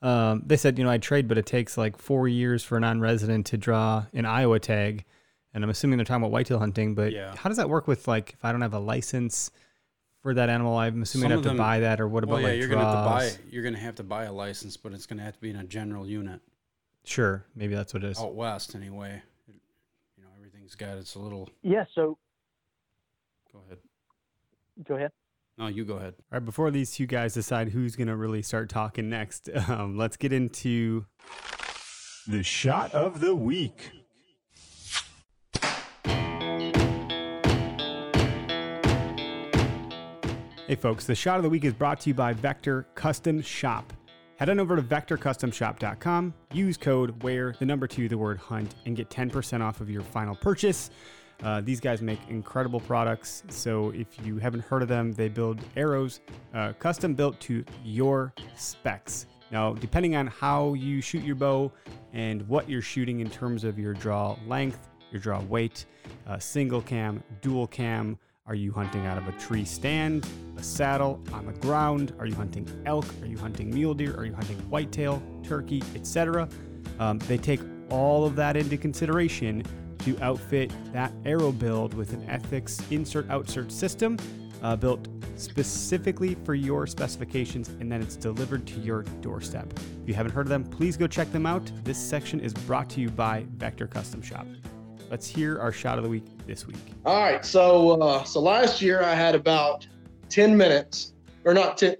[0.00, 2.80] um, they said you know i trade but it takes like four years for a
[2.80, 5.04] non-resident to draw an iowa tag
[5.52, 7.34] and i'm assuming they're talking about whitetail hunting but yeah.
[7.36, 9.50] how does that work with like if i don't have a license
[10.22, 10.76] for that animal?
[10.76, 12.68] I'm assuming I have them, to buy that, or what about well, yeah, like you're
[12.68, 12.84] draws?
[12.84, 13.50] gonna have to buy.
[13.50, 15.64] You're gonna have to buy a license, but it's gonna have to be in a
[15.64, 16.40] general unit.
[17.04, 18.18] Sure, maybe that's what it is.
[18.18, 19.22] Out west, anyway.
[20.80, 21.48] You know, everything's got its little.
[21.62, 21.84] Yeah.
[21.94, 22.18] So.
[23.52, 23.78] Go ahead.
[24.86, 25.12] Go ahead.
[25.58, 26.14] No, you go ahead.
[26.18, 26.44] All right.
[26.44, 31.06] Before these two guys decide who's gonna really start talking next, um, let's get into
[32.26, 33.90] the shot of the week.
[40.68, 43.92] Hey folks, the shot of the week is brought to you by Vector Custom Shop.
[44.42, 48.96] Head on over to vectorcustomshop.com, use code WHERE, the number two, the word hunt, and
[48.96, 50.90] get 10% off of your final purchase.
[51.44, 53.44] Uh, these guys make incredible products.
[53.50, 56.18] So if you haven't heard of them, they build arrows
[56.54, 59.26] uh, custom built to your specs.
[59.52, 61.70] Now, depending on how you shoot your bow
[62.12, 65.86] and what you're shooting in terms of your draw length, your draw weight,
[66.26, 68.18] uh, single cam, dual cam,
[68.52, 70.28] are you hunting out of a tree stand,
[70.58, 72.12] a saddle, on the ground?
[72.18, 73.06] Are you hunting elk?
[73.22, 74.14] Are you hunting mule deer?
[74.14, 76.46] Are you hunting whitetail, turkey, etc.?
[76.98, 79.62] Um, they take all of that into consideration
[80.00, 84.18] to outfit that arrow build with an Ethics insert outsert system
[84.62, 89.72] uh, built specifically for your specifications, and then it's delivered to your doorstep.
[90.02, 91.70] If you haven't heard of them, please go check them out.
[91.84, 94.46] This section is brought to you by Vector Custom Shop.
[95.12, 96.78] Let's hear our shot of the week this week.
[97.04, 99.86] All right, so uh, so last year I had about
[100.30, 101.12] ten minutes,
[101.44, 101.96] or not ten.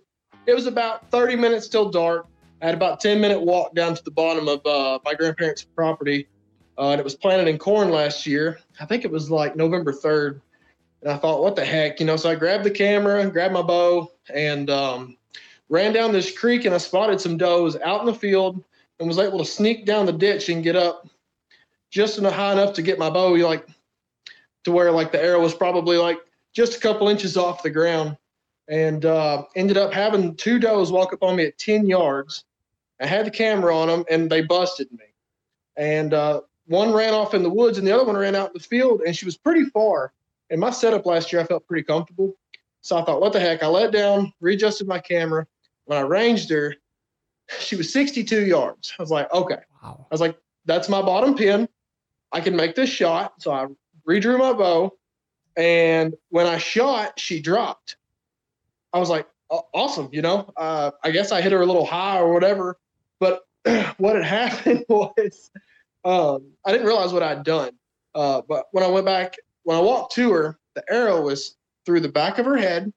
[0.46, 2.26] It was about thirty minutes till dark.
[2.62, 6.26] I had about ten minute walk down to the bottom of uh, my grandparents' property,
[6.78, 8.58] uh, and it was planted in corn last year.
[8.80, 10.40] I think it was like November third,
[11.02, 12.16] and I thought, what the heck, you know?
[12.16, 15.18] So I grabbed the camera, grabbed my bow, and um,
[15.68, 18.64] ran down this creek, and I spotted some does out in the field,
[18.98, 21.10] and was able to sneak down the ditch and get up
[21.92, 23.68] just enough high enough to get my bow like
[24.64, 26.18] to where like the arrow was probably like
[26.52, 28.16] just a couple inches off the ground.
[28.68, 32.44] And uh, ended up having two does walk up on me at 10 yards.
[33.00, 35.04] I had the camera on them and they busted me.
[35.76, 38.54] And uh, one ran off in the woods and the other one ran out in
[38.54, 40.12] the field and she was pretty far.
[40.48, 42.34] And my setup last year i felt pretty comfortable.
[42.80, 43.62] So i thought what the heck?
[43.62, 45.46] I let down readjusted my camera.
[45.84, 46.74] When i ranged her
[47.58, 48.94] she was 62 yards.
[48.98, 49.58] I was like okay.
[49.82, 50.06] Wow.
[50.10, 51.68] i was like that's my bottom pin
[52.32, 53.34] I can make this shot.
[53.38, 53.66] So I
[54.08, 54.92] redrew my bow.
[55.56, 57.96] And when I shot, she dropped.
[58.92, 59.26] I was like,
[59.74, 60.08] awesome.
[60.12, 62.78] You know, uh, I guess I hit her a little high or whatever.
[63.20, 63.42] But
[63.98, 65.50] what had happened was
[66.04, 67.72] um, I didn't realize what I'd done.
[68.14, 72.00] Uh, but when I went back, when I walked to her, the arrow was through
[72.00, 72.92] the back of her head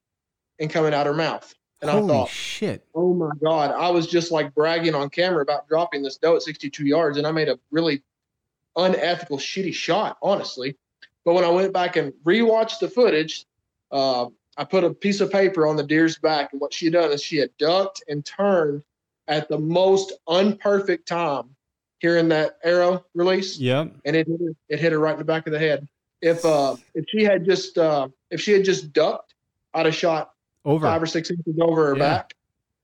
[0.60, 1.54] and coming out her mouth.
[1.82, 2.86] And Holy I thought, shit.
[2.96, 3.72] Oh my God.
[3.72, 7.18] I was just like bragging on camera about dropping this doe at 62 yards.
[7.18, 8.02] And I made a really
[8.76, 10.76] unethical, shitty shot, honestly.
[11.24, 13.46] But when I went back and rewatched the footage,
[13.92, 16.94] uh, I put a piece of paper on the deer's back, and what she had
[16.94, 18.84] done is she had ducked and turned
[19.28, 21.56] at the most unperfect time
[22.00, 23.58] hearing that arrow release.
[23.58, 23.94] Yep.
[24.06, 25.88] And it hit her, it hit her right in the back of the head.
[26.22, 29.34] If uh if she had just uh if she had just ducked,
[29.74, 30.32] I'd have shot
[30.64, 32.00] over five or six inches over her Yeah.
[32.00, 32.34] back.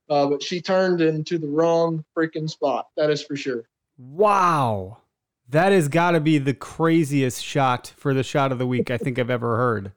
[0.09, 2.87] Uh, but she turned into the wrong freaking spot.
[2.97, 3.63] That is for sure.
[3.97, 4.97] Wow.
[5.51, 8.97] That has got to be the craziest shot for the shot of the week I
[8.97, 9.91] think I've ever heard.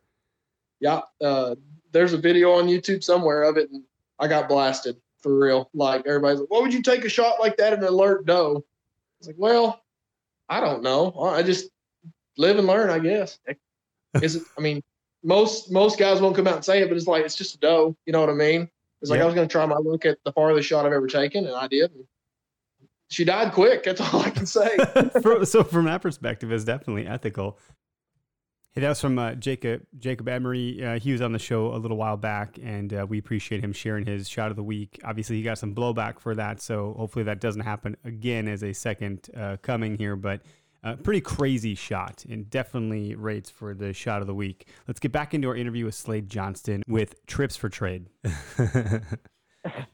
[0.81, 1.55] yeah, uh,
[1.93, 3.85] there's a video on YouTube somewhere of it, and
[4.19, 5.71] I got blasted for real.
[5.73, 8.65] Like everybody's like, "What would you take a shot like that and alert doe?"
[9.21, 9.81] It's like, well,
[10.49, 11.15] I don't know.
[11.21, 11.71] I just
[12.37, 13.39] live and learn, I guess.
[14.21, 14.43] Is it?
[14.59, 14.83] I mean,
[15.23, 17.59] most most guys won't come out and say it, but it's like it's just a
[17.59, 17.97] doe.
[18.07, 18.69] You know what I mean?
[19.01, 19.25] It's like Yeah.
[19.25, 21.69] I was gonna try my look at the farthest shot I've ever taken, and I
[21.69, 21.93] did.
[21.93, 22.05] And
[23.15, 23.85] she died quick.
[23.85, 24.77] That's all I can say.
[25.45, 27.59] So from that perspective, it's definitely ethical.
[28.73, 30.85] Hey, that was from uh, Jacob Jacob Emery.
[30.85, 33.73] Uh, he was on the show a little while back, and uh, we appreciate him
[33.73, 34.99] sharing his shot of the week.
[35.05, 38.73] Obviously, he got some blowback for that, so hopefully that doesn't happen again as a
[38.73, 40.17] second uh, coming here.
[40.17, 40.41] But
[40.83, 44.69] uh, pretty crazy shot, and definitely rates for the shot of the week.
[44.89, 48.09] Let's get back into our interview with Slade Johnston with Trips for Trade.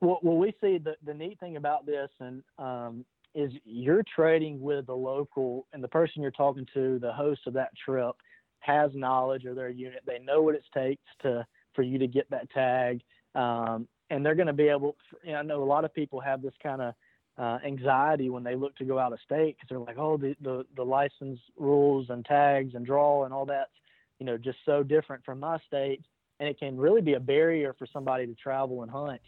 [0.00, 4.60] Well, well, we see the, the neat thing about this and um, is you're trading
[4.60, 8.14] with the local and the person you're talking to, the host of that trip,
[8.60, 10.02] has knowledge of their unit.
[10.06, 13.00] They know what it takes to for you to get that tag,
[13.34, 14.96] um, and they're going to be able.
[15.24, 16.94] You know, I know a lot of people have this kind of
[17.38, 20.34] uh, anxiety when they look to go out of state because they're like, oh, the,
[20.42, 23.70] the the license rules and tags and draw and all that's
[24.18, 26.04] you know just so different from my state,
[26.38, 29.20] and it can really be a barrier for somebody to travel and hunt.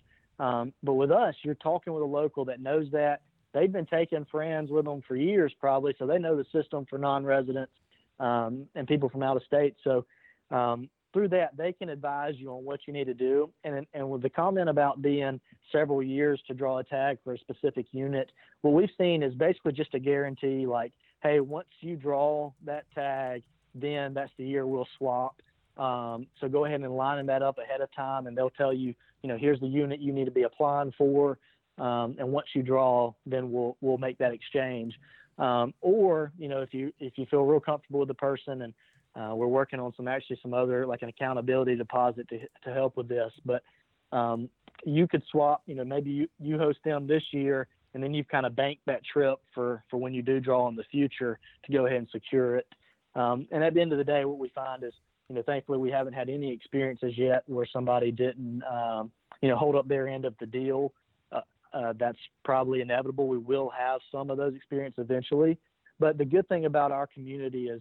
[0.43, 3.21] Um, but with us, you're talking with a local that knows that.
[3.55, 6.99] They've been taking friends with them for years, probably, so they know the system for
[6.99, 7.73] non-residents
[8.19, 9.75] um, and people from out of state.
[9.85, 10.05] So
[10.51, 13.51] um, through that, they can advise you on what you need to do.
[13.63, 17.39] And and with the comment about being several years to draw a tag for a
[17.39, 22.53] specific unit, what we've seen is basically just a guarantee, like, hey, once you draw
[22.65, 23.43] that tag,
[23.75, 25.35] then that's the year we'll swap.
[25.77, 28.95] Um, so go ahead and line that up ahead of time, and they'll tell you,
[29.23, 31.39] you know, here's the unit you need to be applying for.
[31.79, 34.95] Um, and once you draw, then we'll we'll make that exchange.
[35.39, 38.75] Um, or you know, if you if you feel real comfortable with the person, and
[39.17, 42.97] uh, we're working on some actually some other like an accountability deposit to to help
[42.97, 43.33] with this.
[43.45, 43.63] But
[44.13, 44.49] um,
[44.85, 45.63] you could swap.
[45.67, 48.83] You know, maybe you you host them this year, and then you've kind of banked
[48.87, 52.09] that trip for for when you do draw in the future to go ahead and
[52.11, 52.67] secure it.
[53.15, 54.93] Um, and at the end of the day, what we find is,
[55.29, 59.57] you know, thankfully we haven't had any experiences yet where somebody didn't, um, you know,
[59.57, 60.93] hold up their end of the deal.
[61.31, 61.41] Uh,
[61.73, 63.29] uh, that's probably inevitable.
[63.29, 65.59] We will have some of those experiences eventually.
[65.99, 67.81] But the good thing about our community is,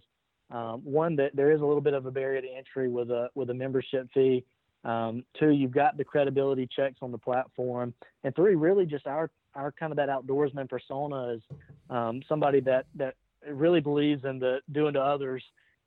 [0.51, 3.29] um, one, that there is a little bit of a barrier to entry with a
[3.35, 4.43] with a membership fee.
[4.83, 9.29] Um, two, you've got the credibility checks on the platform, and three, really just our
[9.55, 11.41] our kind of that outdoorsman persona is
[11.89, 13.15] um, somebody that that
[13.49, 15.43] really believes in the doing to others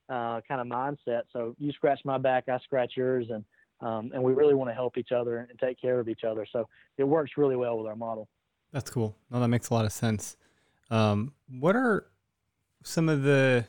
[0.09, 1.23] uh, kind of mindset.
[1.33, 3.45] So you scratch my back, I scratch yours, and
[3.81, 6.47] um, and we really want to help each other and take care of each other.
[6.51, 8.29] So it works really well with our model.
[8.73, 9.17] That's cool.
[9.31, 10.37] No, that makes a lot of sense.
[10.91, 12.07] Um, what are
[12.83, 13.67] some of the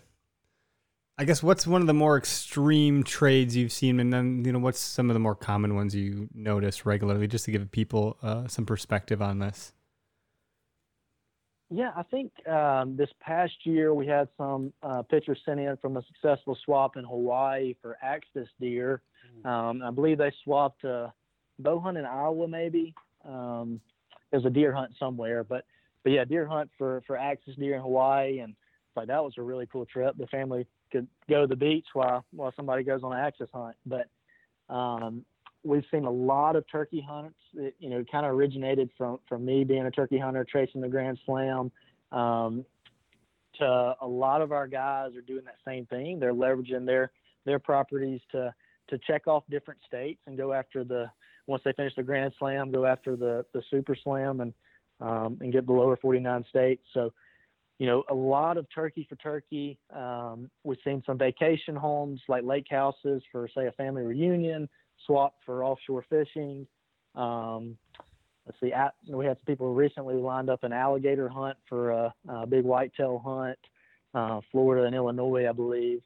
[1.17, 4.59] I guess what's one of the more extreme trades you've seen, and then you know
[4.59, 8.47] what's some of the more common ones you notice regularly, just to give people uh,
[8.47, 9.71] some perspective on this.
[11.69, 15.97] Yeah, I think um, this past year we had some uh, pictures sent in from
[15.97, 19.01] a successful swap in Hawaii for axis deer.
[19.43, 21.11] Um, I believe they swapped a
[21.59, 22.93] bow hunt in Iowa, maybe.
[23.27, 23.81] Um,
[24.31, 25.65] there's a deer hunt somewhere, but
[26.03, 29.33] but yeah, deer hunt for for axis deer in Hawaii, and it's like that was
[29.37, 30.15] a really cool trip.
[30.17, 33.75] The family could go to the beach while while somebody goes on an axis hunt.
[33.85, 34.07] But
[34.69, 35.25] um,
[35.65, 37.37] we've seen a lot of turkey hunts.
[37.55, 40.87] It, you know, kind of originated from from me being a turkey hunter, tracing the
[40.87, 41.71] Grand Slam.
[42.11, 42.65] Um,
[43.59, 46.19] to a lot of our guys are doing that same thing.
[46.19, 47.11] They're leveraging their
[47.45, 48.53] their properties to
[48.89, 51.09] to check off different states and go after the
[51.47, 54.53] once they finish the Grand Slam, go after the the Super Slam and
[55.01, 56.83] um, and get the lower 49 states.
[56.93, 57.11] So
[57.77, 59.77] you know, a lot of turkey for turkey.
[59.93, 64.69] Um, we've seen some vacation homes like lake houses for, say, a family reunion,
[65.05, 66.67] swap for offshore fishing.
[67.15, 67.77] Um,
[68.45, 68.73] let's see,
[69.07, 73.21] we had some people recently lined up an alligator hunt for a, a big whitetail
[73.23, 73.57] hunt,
[74.13, 76.01] uh, Florida and Illinois, I believe.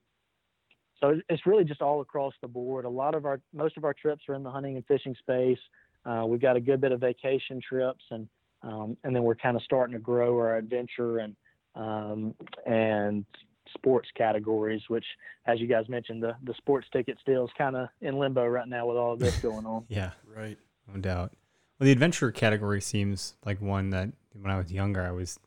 [1.00, 2.86] So it's really just all across the board.
[2.86, 5.60] A lot of our, most of our trips are in the hunting and fishing space.
[6.06, 8.28] Uh, we've got a good bit of vacation trips, and
[8.62, 11.36] um, and then we're kind of starting to grow our adventure and
[11.76, 12.34] um,
[12.66, 13.26] and
[13.74, 15.06] sports categories, which,
[15.46, 18.68] as you guys mentioned, the, the sports ticket still is kind of in limbo right
[18.68, 19.86] now with all of this going on.
[19.90, 20.58] yeah, right.
[20.88, 21.34] No doubt.
[21.80, 25.40] Well, the adventure category seems like one that when I was younger, I was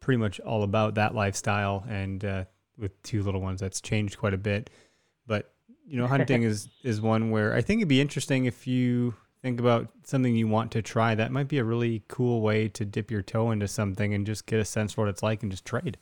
[0.00, 1.84] pretty much all about that lifestyle.
[1.88, 2.44] And uh,
[2.76, 4.70] with two little ones, that's changed quite a bit.
[5.26, 5.52] But,
[5.86, 9.60] you know, hunting is, is one where I think it'd be interesting if you think
[9.60, 13.10] about something you want to try, that might be a really cool way to dip
[13.10, 15.64] your toe into something and just get a sense for what it's like and just
[15.64, 15.98] trade.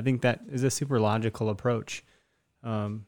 [0.00, 2.02] I think that is a super logical approach.
[2.62, 3.04] Um,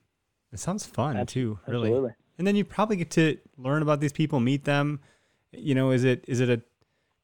[0.53, 2.13] it sounds fun too, really.
[2.37, 5.01] And then you probably get to learn about these people, meet them.
[5.53, 6.61] You know, is it is it a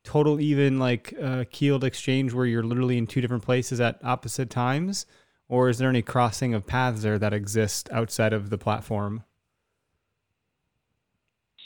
[0.05, 4.49] total even like uh, keeled exchange where you're literally in two different places at opposite
[4.49, 5.05] times,
[5.51, 9.23] or is there any crossing of paths there that exist outside of the platform?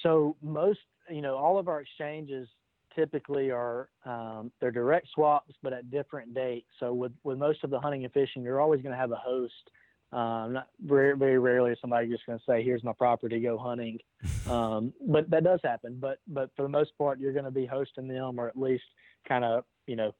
[0.03, 2.49] So most, you know, all of our exchanges
[2.95, 6.69] typically are um, they're direct swaps, but at different dates.
[6.81, 9.17] So with with most of the hunting and fishing, you're always going to have a
[9.17, 9.71] host.
[10.13, 13.59] Um, not very very rarely is somebody just going to say, "Here's my property, go
[13.59, 13.99] hunting."
[14.51, 15.99] Um, but that does happen.
[16.01, 18.83] But but for the most part, you're going to be hosting them, or at least
[19.27, 20.13] kind of you know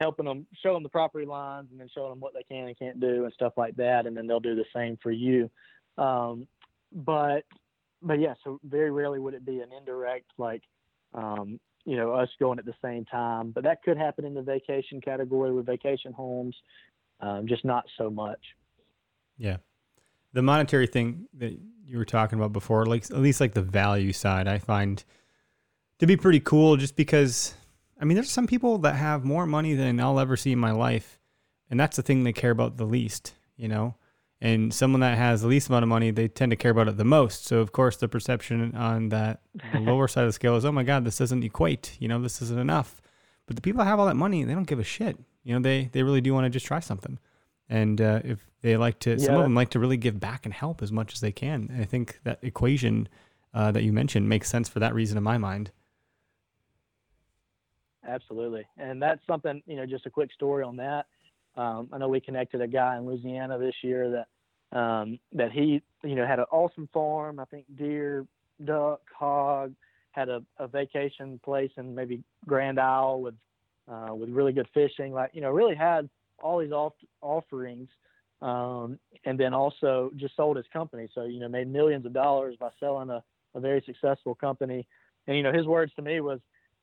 [0.00, 2.78] helping them, show them the property lines, and then showing them what they can and
[2.78, 5.50] can't do and stuff like that, and then they'll do the same for you.
[5.96, 6.46] Um,
[6.92, 7.44] but
[8.02, 10.62] but yeah, so very rarely would it be an indirect like,
[11.14, 13.50] um, you know, us going at the same time.
[13.50, 16.56] But that could happen in the vacation category with vacation homes,
[17.20, 18.40] um, just not so much.
[19.36, 19.58] Yeah,
[20.32, 24.12] the monetary thing that you were talking about before, like at least like the value
[24.12, 25.02] side, I find
[25.98, 26.76] to be pretty cool.
[26.76, 27.54] Just because,
[28.00, 30.72] I mean, there's some people that have more money than I'll ever see in my
[30.72, 31.18] life,
[31.70, 33.34] and that's the thing they care about the least.
[33.56, 33.94] You know,
[34.44, 36.98] and someone that has the least amount of money, they tend to care about it
[36.98, 37.46] the most.
[37.46, 39.40] So of course, the perception on that
[39.74, 41.96] lower side of the scale is, oh my God, this doesn't equate.
[41.98, 43.00] You know, this isn't enough.
[43.46, 45.18] But the people that have all that money, they don't give a shit.
[45.44, 47.18] You know, they they really do want to just try something.
[47.70, 50.52] And uh, if they like to, some of them like to really give back and
[50.52, 51.70] help as much as they can.
[51.72, 53.08] And I think that equation
[53.54, 55.70] uh, that you mentioned makes sense for that reason in my mind.
[58.06, 59.86] Absolutely, and that's something you know.
[59.86, 61.06] Just a quick story on that.
[61.56, 64.26] Um, I know we connected a guy in Louisiana this year that
[64.74, 67.40] um, that he you know had an awesome farm.
[67.40, 68.26] I think deer,
[68.64, 69.72] duck, hog.
[70.10, 73.34] Had a, a vacation place in maybe Grand Isle with
[73.90, 75.12] uh, with really good fishing.
[75.12, 76.08] Like you know, really had
[76.40, 77.88] all these off- offerings,
[78.42, 81.08] um, and then also just sold his company.
[81.14, 83.22] So you know, made millions of dollars by selling a,
[83.54, 84.86] a very successful company.
[85.26, 86.40] And you know, his words to me was,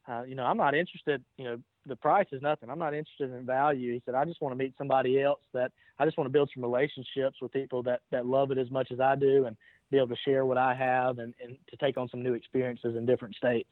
[0.07, 1.23] uh, you know, I'm not interested.
[1.37, 2.69] You know, the price is nothing.
[2.69, 3.93] I'm not interested in value.
[3.93, 6.49] He said, I just want to meet somebody else that I just want to build
[6.53, 9.55] some relationships with people that that love it as much as I do, and
[9.89, 12.95] be able to share what I have and, and to take on some new experiences
[12.95, 13.69] in different states.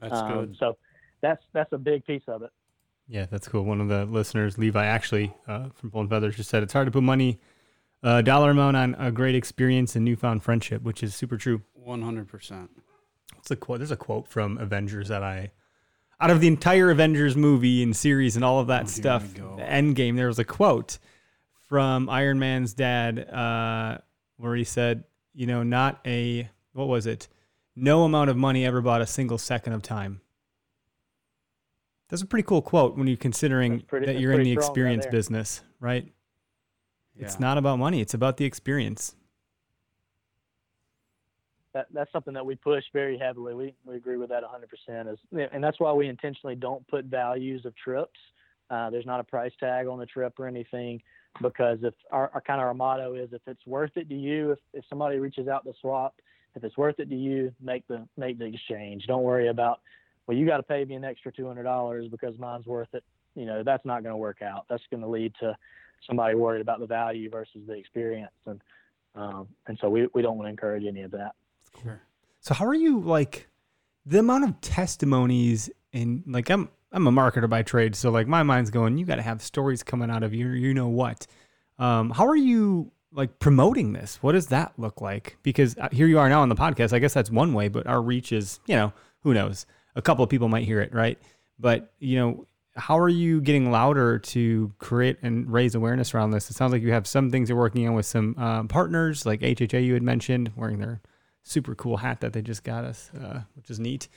[0.00, 0.56] That's Um, good.
[0.58, 0.76] So
[1.20, 2.50] that's that's a big piece of it.
[3.08, 3.64] Yeah, that's cool.
[3.64, 6.92] One of the listeners, Levi, actually uh, from Pulling Feathers, just said it's hard to
[6.92, 7.40] put money,
[8.04, 11.62] uh, dollar amount on a great experience and newfound friendship, which is super true.
[11.74, 12.70] One hundred percent.
[13.34, 13.78] What's the quote?
[13.80, 15.50] There's a quote from Avengers that I
[16.20, 20.16] out of the entire Avengers movie and series and all of that stuff, the Endgame,
[20.16, 20.98] there was a quote
[21.68, 23.98] from Iron Man's dad uh,
[24.36, 25.04] where he said,
[25.34, 27.28] you know, not a, what was it?
[27.76, 30.20] No amount of money ever bought a single second of time.
[32.08, 34.68] That's a pretty cool quote when you're considering pretty- that you're in the strong right
[34.70, 36.06] experience business, right?
[37.16, 39.14] It's not about money, it's about the experience.
[41.72, 43.54] That that's something that we push very heavily.
[43.54, 45.12] We we agree with that 100%.
[45.12, 45.18] Is
[45.52, 48.18] and that's why we intentionally don't put values of trips.
[48.70, 51.00] Uh, there's not a price tag on the trip or anything
[51.42, 54.52] because if our, our kind of our motto is if it's worth it to you,
[54.52, 56.14] if, if somebody reaches out to swap,
[56.54, 59.06] if it's worth it to you, make the make the exchange.
[59.06, 59.80] Don't worry about
[60.26, 63.04] well you got to pay me an extra two hundred dollars because mine's worth it.
[63.34, 64.66] You know that's not going to work out.
[64.68, 65.56] That's going to lead to
[66.06, 68.60] somebody worried about the value versus the experience and
[69.14, 71.34] um, and so we, we don't want to encourage any of that.
[71.82, 72.02] Sure.
[72.40, 73.48] So how are you like
[74.06, 78.42] the amount of testimonies and like I'm I'm a marketer by trade, so like my
[78.42, 81.26] mind's going, you got to have stories coming out of you, you know what?
[81.78, 84.18] Um, how are you like promoting this?
[84.22, 85.36] What does that look like?
[85.42, 86.92] Because uh, here you are now on the podcast.
[86.92, 88.92] I guess that's one way, but our reach is, you know,
[89.22, 89.66] who knows?
[89.94, 91.18] A couple of people might hear it, right?
[91.58, 92.46] But you know,
[92.76, 96.50] how are you getting louder to create and raise awareness around this?
[96.50, 99.40] It sounds like you have some things you're working on with some um, partners, like
[99.40, 101.00] HHA you had mentioned, wearing their
[101.42, 104.08] super cool hat that they just got us, uh, which is neat.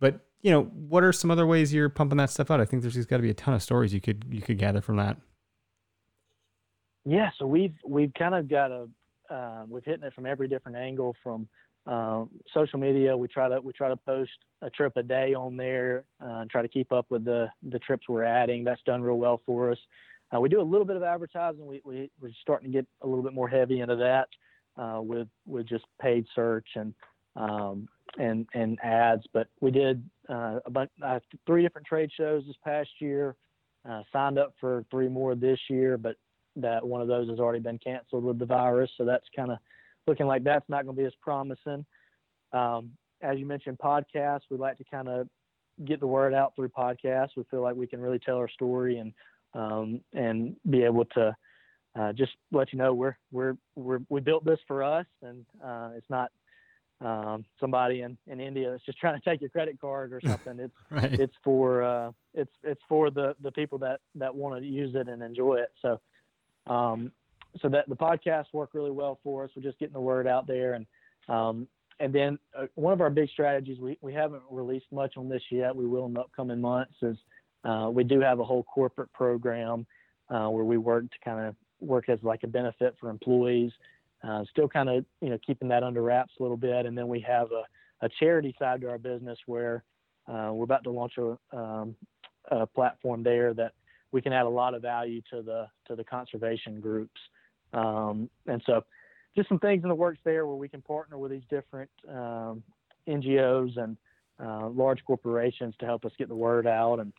[0.00, 2.60] But you know, what are some other ways you're pumping that stuff out?
[2.60, 4.80] I think there's got to be a ton of stories you could you could gather
[4.80, 5.16] from that.
[7.04, 8.88] Yeah, so we've we've kind of got a
[9.30, 11.48] uh, we've hitting it from every different angle from
[11.86, 13.16] um, social media.
[13.16, 14.30] We try to we try to post
[14.62, 17.78] a trip a day on there uh, and try to keep up with the the
[17.78, 18.62] trips we're adding.
[18.62, 19.78] That's done real well for us.
[20.34, 21.66] Uh, we do a little bit of advertising.
[21.66, 24.28] We, we we're starting to get a little bit more heavy into that
[24.78, 26.94] uh, with with just paid search and
[27.36, 29.24] um, and and ads.
[29.32, 33.36] But we did uh, bunch uh, three different trade shows this past year.
[33.88, 36.16] Uh, signed up for three more this year, but
[36.56, 38.90] that one of those has already been canceled with the virus.
[38.98, 39.58] So that's kind of
[40.06, 41.86] looking like that's not going to be as promising.
[42.52, 42.90] Um,
[43.22, 45.28] as you mentioned, podcasts, we like to kind of
[45.84, 47.30] get the word out through podcasts.
[47.36, 49.12] We feel like we can really tell our story and
[49.54, 51.34] um, and be able to
[51.96, 55.90] uh, just let you know we're we're we're we built this for us, and uh,
[55.96, 56.30] it's not
[57.00, 60.58] um, somebody in, in India that's just trying to take your credit card or something.
[60.58, 61.20] It's Right.
[61.20, 65.08] it's for uh, it's it's for the the people that that want to use it
[65.08, 65.72] and enjoy it.
[65.82, 66.00] So
[66.72, 67.12] um,
[67.62, 69.50] so that the podcasts work really well for us.
[69.56, 70.86] We're just getting the word out there, and
[71.28, 71.66] um,
[72.00, 75.42] and then uh, one of our big strategies we, we haven't released much on this
[75.50, 75.74] yet.
[75.74, 76.94] We will in the upcoming months.
[77.02, 77.16] Is
[77.64, 79.86] uh, we do have a whole corporate program
[80.30, 83.72] uh, where we work to kind of work as like a benefit for employees.
[84.26, 87.08] Uh, still kind of you know keeping that under wraps a little bit, and then
[87.08, 87.62] we have a,
[88.04, 89.84] a charity side to our business where
[90.26, 91.94] uh, we're about to launch a, um,
[92.50, 93.72] a platform there that
[94.12, 97.20] we can add a lot of value to the to the conservation groups.
[97.72, 98.84] Um, and so,
[99.36, 102.62] just some things in the works there where we can partner with these different um,
[103.06, 103.96] NGOs and
[104.42, 107.12] uh, large corporations to help us get the word out and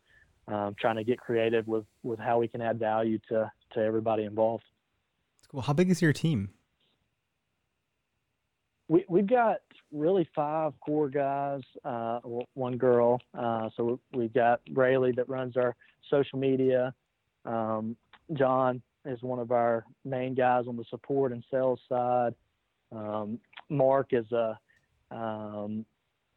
[0.51, 4.23] um, trying to get creative with with how we can add value to to everybody
[4.23, 4.65] involved.
[5.51, 5.61] Cool.
[5.61, 6.49] How big is your team?
[8.89, 9.59] we we've got
[9.93, 12.19] really five core guys, uh,
[12.55, 13.21] one girl.
[13.37, 15.75] Uh, so we've got Rayleigh that runs our
[16.09, 16.93] social media.
[17.45, 17.95] Um,
[18.33, 22.33] John is one of our main guys on the support and sales side.
[22.91, 23.39] Um,
[23.69, 24.59] Mark is a
[25.11, 25.85] um,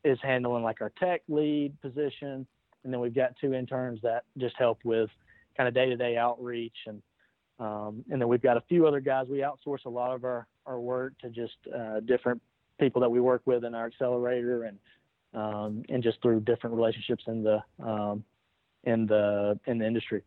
[0.05, 2.47] is handling like our tech lead position,
[2.85, 5.11] and then we've got two interns that just help with
[5.57, 7.03] kind of day to day outreach and
[7.59, 9.27] um, and then we've got a few other guys.
[9.29, 12.43] We outsource a lot of our, our work to just uh, different
[12.81, 14.79] people that we work with in our accelerator and
[15.35, 18.25] um, and just through different relationships in the um,
[18.85, 20.23] in the in the industry.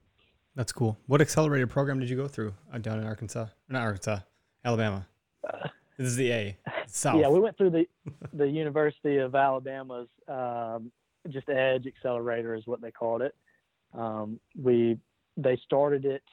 [0.55, 0.97] That's cool.
[1.07, 3.47] What accelerator program did you go through uh, down in Arkansas?
[3.67, 4.19] Not Arkansas,
[4.63, 5.05] Alabama.
[5.97, 6.57] this is the A.
[6.87, 7.19] South.
[7.19, 7.87] Yeah, we went through the
[8.33, 10.91] the University of Alabama's um,
[11.29, 13.35] just Edge Accelerator is what they called it.
[13.93, 14.97] Um, we
[15.37, 16.23] they started it.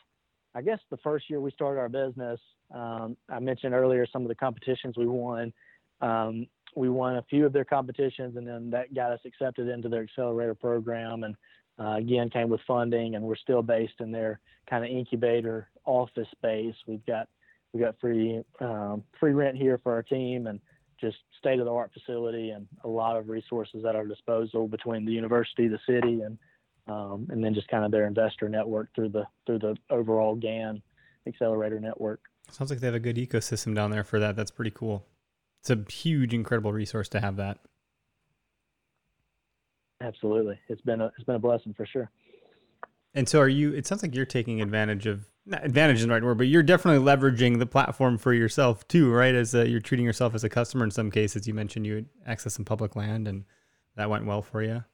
[0.55, 2.39] I guess the first year we started our business,
[2.75, 5.53] um, I mentioned earlier some of the competitions we won.
[6.01, 9.89] Um, we won a few of their competitions, and then that got us accepted into
[9.89, 11.25] their accelerator program.
[11.25, 11.37] And
[11.79, 16.29] uh, again, came with funding, and we're still based in their kind of incubator office
[16.33, 16.75] space.
[16.87, 17.29] We've got
[17.73, 20.61] we got free um, free rent here for our team, and
[21.03, 25.05] just state of the art facility, and a lot of resources at our disposal between
[25.05, 26.39] the university, the city, and
[26.89, 30.81] um, and then just kind of their investor network through the through the overall GAN
[31.27, 32.21] accelerator network.
[32.51, 34.37] Sounds like they have a good ecosystem down there for that.
[34.37, 35.07] That's pretty cool.
[35.61, 37.59] It's a huge, incredible resource to have that.
[40.01, 42.11] Absolutely, it's been a it's been a blessing for sure.
[43.15, 43.73] And so, are you?
[43.75, 46.63] It sounds like you're taking advantage of not advantage is the right word, but you're
[46.63, 49.35] definitely leveraging the platform for yourself too, right?
[49.35, 51.47] As a, you're treating yourself as a customer in some cases.
[51.49, 53.45] You mentioned you access some public land, and
[53.97, 54.85] that went well for you.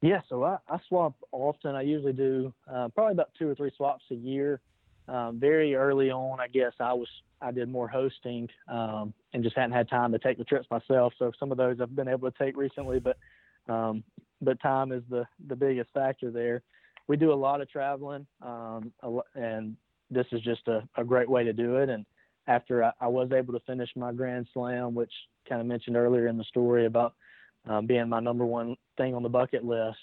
[0.00, 1.74] Yeah, so I, I swap often.
[1.74, 4.60] I usually do uh, probably about two or three swaps a year.
[5.08, 7.08] Um, very early on, I guess I was
[7.40, 11.12] I did more hosting um, and just hadn't had time to take the trips myself.
[11.18, 13.16] So some of those I've been able to take recently, but
[13.68, 14.04] um,
[14.40, 16.62] but time is the the biggest factor there.
[17.08, 18.92] We do a lot of traveling, um,
[19.34, 19.76] and
[20.10, 21.88] this is just a, a great way to do it.
[21.88, 22.04] And
[22.46, 25.12] after I, I was able to finish my Grand Slam, which
[25.48, 27.14] kind of mentioned earlier in the story about
[27.66, 29.98] um, being my number one thing on the bucket list,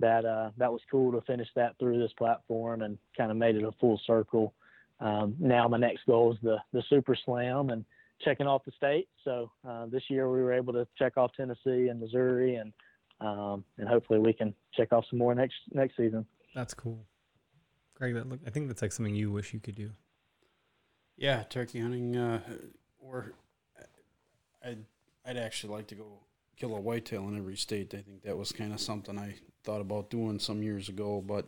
[0.00, 3.56] that uh, that was cool to finish that through this platform and kind of made
[3.56, 4.54] it a full circle.
[4.98, 7.84] Um, now my next goal is the the Super Slam and
[8.22, 9.10] checking off the states.
[9.24, 12.72] So uh, this year we were able to check off Tennessee and Missouri, and
[13.20, 16.26] um, and hopefully we can check off some more next next season.
[16.54, 17.04] That's cool,
[17.94, 18.14] Greg.
[18.14, 19.90] That look, I think that's like something you wish you could do.
[21.16, 22.40] Yeah, turkey hunting, uh,
[22.98, 23.32] or
[24.64, 24.84] I'd
[25.24, 26.20] I'd actually like to go
[26.56, 27.94] kill a whitetail in every state.
[27.94, 31.46] I think that was kind of something I thought about doing some years ago, but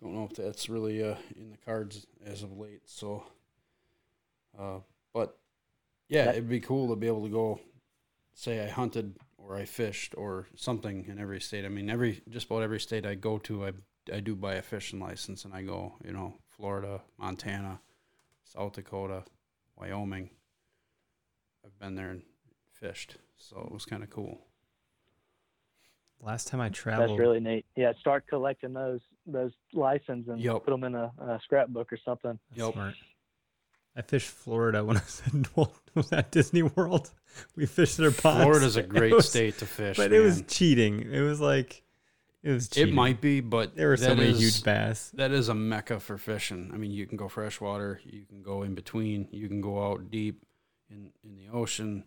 [0.00, 2.82] don't know if that's really uh, in the cards as of late.
[2.86, 3.24] So,
[4.58, 4.78] uh,
[5.12, 5.36] but
[6.08, 7.60] yeah, it'd be cool to be able to go.
[8.34, 9.16] Say I hunted
[9.50, 11.64] or I fished or something in every state.
[11.64, 13.72] I mean, every just about every state I go to, I
[14.12, 15.94] I do buy a fishing license and I go.
[16.04, 17.80] You know, Florida, Montana,
[18.44, 19.24] South Dakota,
[19.76, 20.30] Wyoming.
[21.64, 22.22] I've been there and
[22.72, 24.38] fished, so it was kind of cool.
[26.22, 27.66] Last time I traveled, that's really neat.
[27.76, 30.64] Yeah, start collecting those those licenses and Yep.
[30.64, 32.38] put them in a, a scrapbook or something.
[32.54, 32.94] That's smart.
[33.96, 37.10] I fished Florida when I was at, Walt- was at Disney World.
[37.56, 38.42] We fished their ponds.
[38.44, 41.00] Florida's a great was- state to fish, but it was cheating.
[41.12, 41.82] It was like
[42.42, 42.68] it was.
[42.68, 42.92] Cheating.
[42.92, 45.10] It might be, but there were so many is- huge bass.
[45.14, 46.70] That is a mecca for fishing.
[46.72, 50.10] I mean, you can go freshwater, you can go in between, you can go out
[50.10, 50.44] deep
[50.88, 52.04] in in the ocean.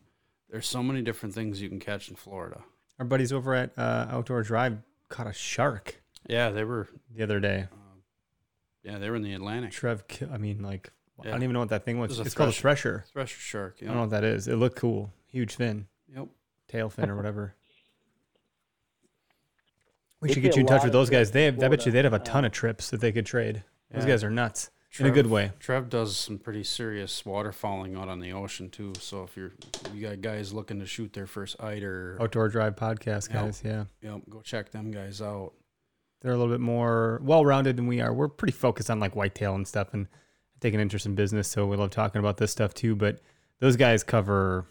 [0.50, 2.62] There's so many different things you can catch in Florida.
[3.00, 4.78] Our buddies over at uh, Outdoor Drive
[5.10, 6.88] caught a shark Yeah, they were.
[7.16, 7.68] the other day.
[8.84, 9.72] Yeah, they were in the Atlantic.
[9.72, 12.09] Trev, I mean, like I don't even know what that thing It was.
[12.09, 13.11] was a it's called a thresher- thresher.
[13.14, 14.47] thresher shark, I don't know what that is.
[14.47, 15.11] It looked cool.
[15.28, 15.88] Huge fin.
[16.14, 16.28] Yep.
[16.68, 17.55] Tail fin or whatever.
[20.20, 21.32] We We should see get you in touch with those guys.
[21.32, 23.64] They have, I bet you they'd have a ton of trips that they could trade.
[23.91, 25.51] Those guys are nuts in a good way.
[25.59, 28.93] Trev does some pretty serious waterfowling out on the ocean too.
[28.99, 29.51] So if you're
[29.93, 33.43] you got guys looking to shoot their first eider, Outdoor Drive podcast Yep.
[33.43, 33.61] guys.
[33.66, 33.84] Yeah.
[34.01, 35.51] Yep, go check them guys out.
[36.22, 38.14] They're a little bit more well rounded than we are.
[38.14, 40.07] We're pretty focused on like whitetail and stuff and
[40.64, 41.47] take an interest in business.
[41.47, 42.95] So we love talking about this stuff too.
[42.95, 43.20] But
[43.59, 44.66] those guys cover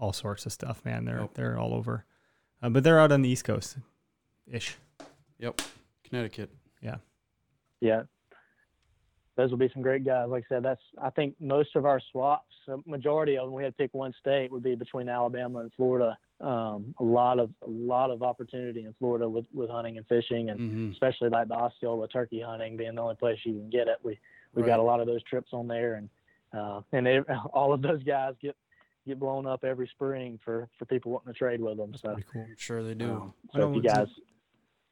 [0.00, 1.04] all sorts of stuff, man.
[1.04, 1.34] They're Yep.
[1.34, 2.04] they're all over.
[2.62, 3.76] Uh, but they're out on the East Coast
[4.46, 4.76] ish.
[5.38, 5.60] Yep,
[6.04, 6.50] Connecticut.
[6.82, 6.96] Yeah.
[7.80, 8.02] yeah,
[9.36, 10.28] those will be some great guys.
[10.28, 13.62] Like I said, that's I think most of our swaps, a majority of them, we
[13.64, 16.16] had to pick one state, would be between Alabama and Florida.
[16.40, 20.50] Um, a lot of a lot of opportunity in Florida with, with hunting and fishing,
[20.50, 20.90] and Mm-hmm.
[20.92, 23.98] especially like the Osceola turkey hunting being the only place you can get it.
[24.02, 24.18] We
[24.54, 24.68] we Right.
[24.68, 26.08] got a lot of those trips on there, and
[26.52, 27.20] uh, and they,
[27.52, 28.56] all of those guys get
[29.06, 31.94] get blown up every spring for for people wanting to trade with them.
[31.94, 32.42] so cool.
[32.42, 33.10] I'm sure they do.
[33.12, 34.08] um, so if you guys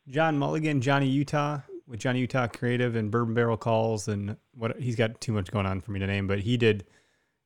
[0.09, 4.97] John Mulligan, Johnny Utah with Johnny Utah Creative and Bourbon Barrel Calls and what he's
[4.97, 6.85] got too much going on for me to name, but he did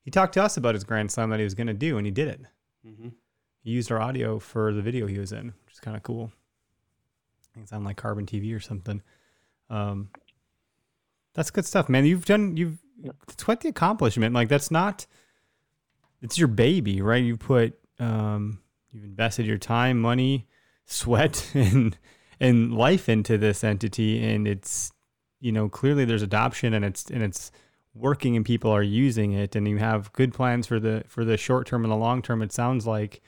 [0.03, 2.07] he talked to us about his grand slam that he was going to do and
[2.07, 2.41] he did it.
[2.87, 3.09] Mm-hmm.
[3.63, 6.31] He used our audio for the video he was in, which is kind of cool.
[6.35, 9.01] I think it's on like Carbon TV or something.
[9.71, 10.11] Um,
[11.35, 12.07] that's good stuff, man.
[12.07, 12.79] You've done you've
[13.29, 14.35] it's quite the accomplishment.
[14.35, 15.07] Like that's not
[16.23, 17.23] it's your baby, right?
[17.23, 18.61] You put um
[18.93, 20.47] you've invested your time, money,
[20.87, 21.99] sweat and
[22.41, 24.93] and life into this entity and it's
[25.41, 27.51] you know clearly there's adoption and it's and it's
[27.95, 31.37] working and people are using it and you have good plans for the for the
[31.37, 33.23] short term and the long term it sounds like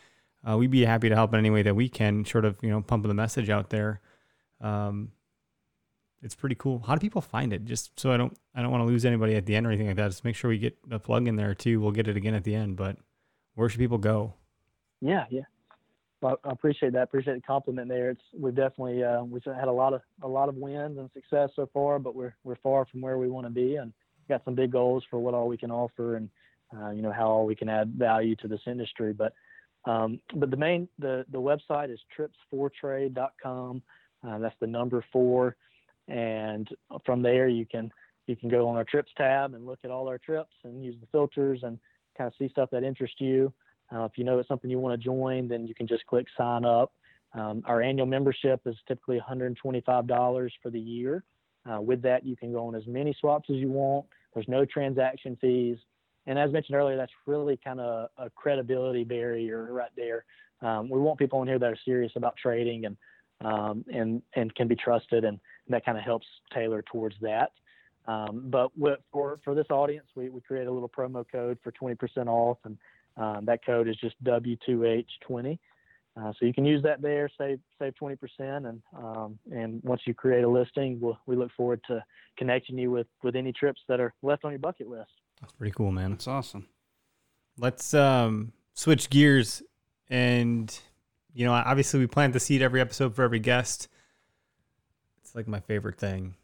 [0.48, 2.70] uh, we'd be happy to help in any way that we can sort of you
[2.70, 4.00] know pumping the message out there
[4.60, 5.12] um
[6.22, 8.80] it's pretty cool how do people find it just so i don't i don't want
[8.80, 10.76] to lose anybody at the end or anything like that just make sure we get
[10.88, 12.96] the plug in there too we'll get it again at the end but
[13.54, 14.34] where should people go
[15.00, 15.42] Yeah, yeah.
[16.22, 17.02] Well, I appreciate that.
[17.02, 18.10] Appreciate the compliment there.
[18.10, 21.50] It's we've definitely uh, we've had a lot of a lot of wins and success
[21.54, 23.92] so far, but we're we're far from where we want to be, and
[24.28, 26.30] got some big goals for what all we can offer, and
[26.76, 29.12] uh, you know how all we can add value to this industry.
[29.12, 29.34] But
[29.84, 33.82] um, but the main the the website is tripsfortrade.com.
[34.26, 35.56] Uh, that's the number four,
[36.08, 36.68] and
[37.04, 37.90] from there you can
[38.26, 40.96] you can go on our trips tab and look at all our trips and use
[41.00, 41.78] the filters and
[42.16, 43.52] kind of see stuff that interests you.
[43.94, 46.26] Uh, if you know it's something you want to join, then you can just click
[46.36, 46.92] sign up.
[47.34, 51.22] Um, our annual membership is typically $125 for the year.
[51.70, 54.06] Uh, with that, you can go on as many swaps as you want.
[54.34, 55.78] There's no transaction fees.
[56.26, 60.24] And as mentioned earlier, that's really kind of a credibility barrier right there.
[60.62, 62.96] Um, we want people in here that are serious about trading and
[63.42, 67.52] um, and and can be trusted, and, and that kind of helps tailor towards that.
[68.06, 71.72] Um, but with, for for this audience, we, we create a little promo code for
[71.72, 72.78] 20% off, and
[73.16, 75.58] um, that code is just W2H20.
[76.18, 80.14] Uh, so you can use that there, save save 20%, and um, and once you
[80.14, 82.02] create a listing, we'll, we look forward to
[82.38, 85.10] connecting you with with any trips that are left on your bucket list.
[85.40, 86.12] That's pretty cool, man.
[86.12, 86.68] That's awesome.
[87.58, 89.62] Let's um, switch gears,
[90.08, 90.78] and
[91.34, 93.88] you know, obviously we plant the seed every episode for every guest.
[95.36, 96.34] It's like my favorite thing.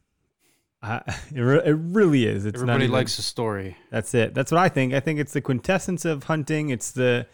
[0.82, 0.97] I,
[1.34, 2.45] it, re- it really is.
[2.45, 3.78] It's Everybody even, likes a story.
[3.90, 4.34] That's it.
[4.34, 4.93] That's what I think.
[4.93, 6.68] I think it's the quintessence of hunting.
[6.68, 7.26] It's the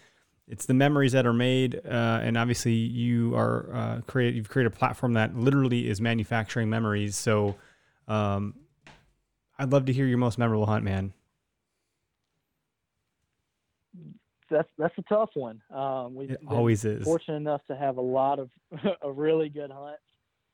[0.46, 4.36] it's the memories that are made, uh, and obviously you are uh, create.
[4.36, 7.16] You've created a platform that literally is manufacturing memories.
[7.16, 7.56] So,
[8.06, 8.54] um,
[9.58, 11.12] I'd love to hear your most memorable hunt, man.
[14.48, 15.60] That's that's a tough one.
[15.74, 17.02] Um, we've It been always is.
[17.02, 18.48] fortunate enough to have a lot of
[19.02, 20.02] a really good hunts.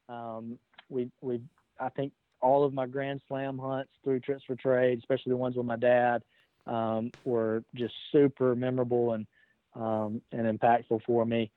[0.09, 0.59] Um,
[0.89, 1.41] we we
[1.81, 5.57] I think all of my Grand Slam hunts through Trips for Trade, especially the ones
[5.57, 6.23] with my dad,
[6.67, 9.27] um, were just super memorable and
[9.75, 11.51] um, and impactful for me.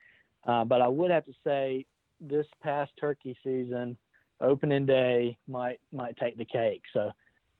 [0.46, 1.86] Uh, but I would have to say
[2.20, 3.96] this past turkey season,
[4.40, 6.82] opening day might might take the cake.
[6.92, 7.12] So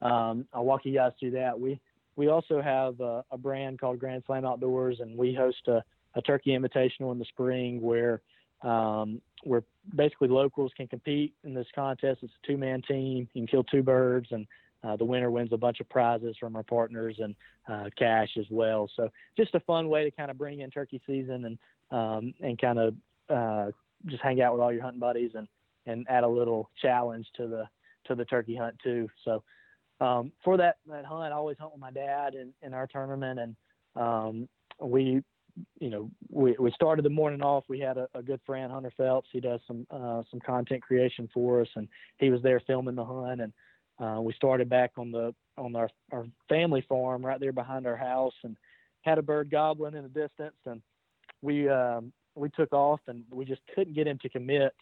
[0.03, 1.59] um, I'll walk you guys through that.
[1.59, 1.81] We
[2.16, 6.23] we also have a, a brand called Grand Slam Outdoors, and we host a, a
[6.23, 8.21] turkey invitational in the spring where
[8.62, 9.62] um, where
[9.95, 12.20] basically locals can compete in this contest.
[12.22, 13.28] It's a two man team.
[13.32, 14.47] You can kill two birds, and
[14.84, 17.34] uh, the winner wins a bunch of prizes from our partners and
[17.68, 18.89] uh, cash as well.
[18.97, 21.59] So just a fun way to kind of bring in turkey season and
[21.91, 22.95] um, and kind of
[23.28, 23.70] uh,
[24.07, 25.49] just hang out with all your hunting buddies and
[25.86, 27.64] and add a little challenge to the
[28.07, 29.09] to the turkey hunt too.
[29.24, 29.43] So
[30.01, 33.41] um, for that that hunt, I always hunt with my dad in, in our tournament,
[33.41, 33.57] and
[33.97, 34.49] um,
[34.80, 35.22] we,
[35.80, 37.64] you know, we, we started the morning off.
[37.68, 39.28] We had a, a good friend, Hunter Phelps.
[39.32, 41.88] He does some uh, some content creation for us, and
[42.18, 43.40] he was there filming the hunt.
[43.40, 43.52] And
[44.00, 47.96] uh, we started back on the on our our family farm right there behind our
[47.96, 48.56] house, and
[49.02, 50.82] had a bird gobbling in the distance, and
[51.42, 54.74] we um, we took off, and we just couldn't get him to commit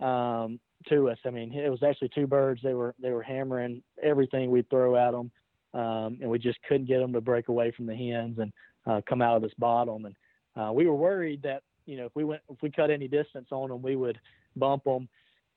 [0.00, 1.18] um, to us.
[1.24, 2.60] I mean, it was actually two birds.
[2.62, 5.30] They were they were hammering everything we'd throw at them,
[5.74, 8.52] um, and we just couldn't get them to break away from the hens and
[8.86, 10.06] uh, come out of this bottom.
[10.06, 10.14] And
[10.56, 13.48] uh, we were worried that you know if we went if we cut any distance
[13.50, 14.18] on them, we would
[14.56, 15.08] bump them.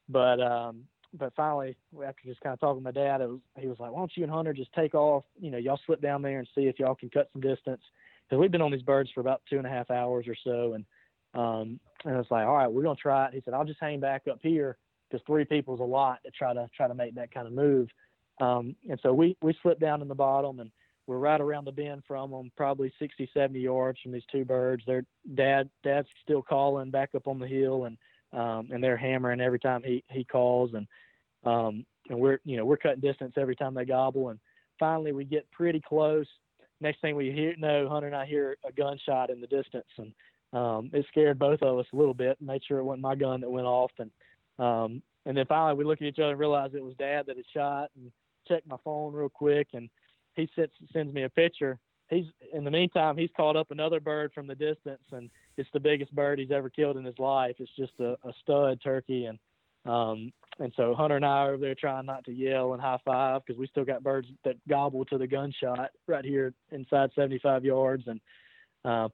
[0.10, 0.84] But um,
[1.18, 4.00] but finally, after just kind of talking to my dad, was, he was like, "Why
[4.00, 5.24] don't you and Hunter just take off?
[5.40, 7.82] You know, y'all slip down there and see if y'all can cut some distance."
[8.30, 10.74] Because we've been on these birds for about two and a half hours or so,
[10.74, 10.86] and
[11.34, 13.34] um, and it's like, all right, we're gonna try it.
[13.34, 14.78] He said, I'll just hang back up here
[15.10, 17.90] because three people's a lot to try to try to make that kind of move.
[18.42, 20.72] Um, and so we we slipped down in the bottom and
[21.08, 24.84] we're right around the bend from them, probably 60, 70 yards from these two birds.
[24.86, 25.04] Their
[25.36, 27.98] dad dad's still calling back up on the hill and
[28.32, 30.88] um, and they're hammering every time he he calls and
[31.46, 34.40] um, and we're you know we're cutting distance every time they gobble and
[34.80, 36.28] finally we get pretty close.
[36.82, 40.14] Next thing we hear, no, Hunter and I hear a gunshot in the distance and
[40.54, 42.38] um, it scared both of us a little bit.
[42.40, 44.12] Made sure it wasn't my gun that went off, and
[44.60, 47.38] um, and then finally we look at each other and realize it was Dad that
[47.38, 48.12] had shot, and
[48.48, 49.90] checked my phone real quick, and
[50.36, 51.80] he sends sends me a picture.
[52.10, 55.80] He's in the meantime he's caught up another bird from the distance, and it's the
[55.80, 57.56] biggest bird he's ever killed in his life.
[57.60, 59.40] It's just a, a stud turkey, and
[59.86, 63.00] um, and so Hunter and I are over there trying not to yell and high
[63.04, 67.66] five because we still got birds that gobble to the gunshot right here inside 75
[67.66, 68.20] yards, and
[68.86, 69.10] uh,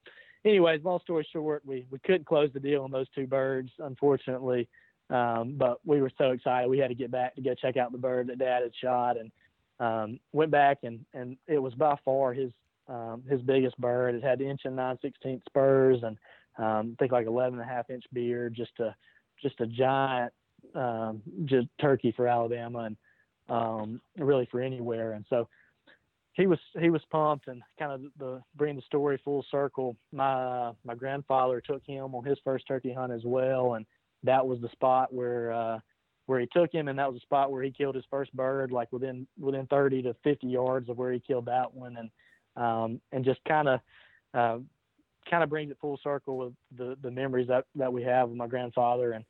[0.46, 4.68] anyways, long story short, we, we couldn't close the deal on those two birds, unfortunately.
[5.10, 6.70] Um, but we were so excited.
[6.70, 9.18] We had to get back to go check out the bird that dad had shot
[9.18, 9.32] and
[9.80, 12.52] um, went back and, and it was by far his,
[12.88, 14.16] um, his biggest bird.
[14.16, 16.18] It had inch and nine sixteenth spurs and
[16.58, 18.94] um, I think like 11 and a half inch beard, just a,
[19.42, 20.34] just a giant,
[20.76, 22.98] um, just turkey for Alabama and
[23.48, 25.14] um, really for anywhere.
[25.14, 25.48] And so
[26.34, 29.96] he was he was pumped and kind of the bring the story full circle.
[30.12, 33.86] My my grandfather took him on his first turkey hunt as well, and
[34.24, 35.80] that was the spot where uh,
[36.30, 38.72] where he took him, and that was a spot where he killed his first bird,
[38.72, 42.12] like within within 30 to 50 yards of where he killed that one, and
[42.56, 43.80] um, and just kind of
[44.36, 44.60] uh,
[45.28, 48.38] kind of brings it full circle with the the memories that that we have with
[48.38, 49.26] my grandfather, and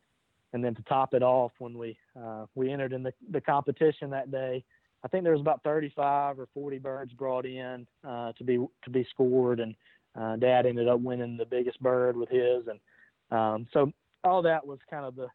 [0.51, 4.09] and then to top it off, when we uh, we entered in the the competition
[4.09, 4.61] that day.
[5.01, 8.89] I think there was about 35 or 40 birds brought in uh, to be to
[8.89, 9.73] be scored, and
[10.19, 12.79] uh, Dad ended up winning the biggest bird with his, and
[13.31, 13.93] um, so
[14.25, 15.29] all that was kind of the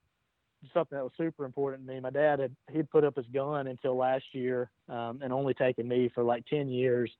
[0.73, 2.01] something that was super important to me.
[2.01, 5.87] My dad had he'd put up his gun until last year, um, and only taken
[5.87, 7.11] me for like ten years,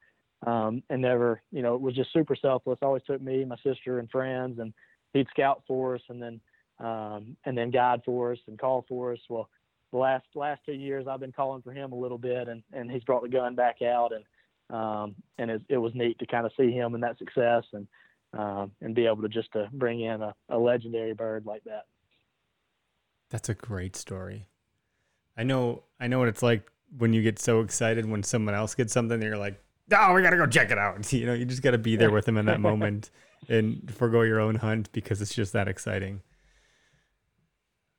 [0.47, 2.79] um, and never, you know, it was just super selfless.
[2.83, 4.73] Always took me, my sister, and friends, and
[5.13, 6.41] he'd scout for us, and then
[6.79, 9.21] um, and then guide for us and call for us.
[9.29, 9.49] Well,
[9.93, 12.91] the last last two years I've been calling for him a little bit, and and
[12.91, 14.25] he's brought the gun back out, and
[14.77, 17.87] um, and it, it was neat to kind of see him and that success, and
[18.37, 21.85] um, and be able to just to bring in a, a legendary bird like that.
[23.35, 24.47] That's a great story.
[25.37, 28.77] I know I know what it's like when you get so excited when someone else
[28.77, 29.61] gets something you're like,
[29.93, 31.97] "Oh, we got to go check it out." You know, you just got to be
[31.97, 33.11] there with them in that moment
[33.49, 36.21] and forego your own hunt because it's just that exciting.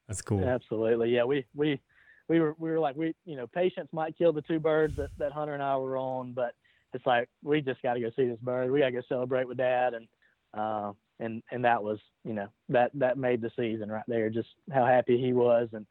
[0.08, 0.42] That's cool.
[0.42, 1.10] Absolutely.
[1.10, 1.82] Yeah, we we
[2.30, 5.10] we were we were like we you know patience might kill the two birds that
[5.18, 6.54] that Hunter and I were on, but
[6.94, 8.72] it's like we just got to go see this bird.
[8.72, 10.08] We got to go celebrate with Dad, and
[10.54, 14.30] uh, and and that was you know that that made the season right there.
[14.30, 15.86] Just how happy he was, and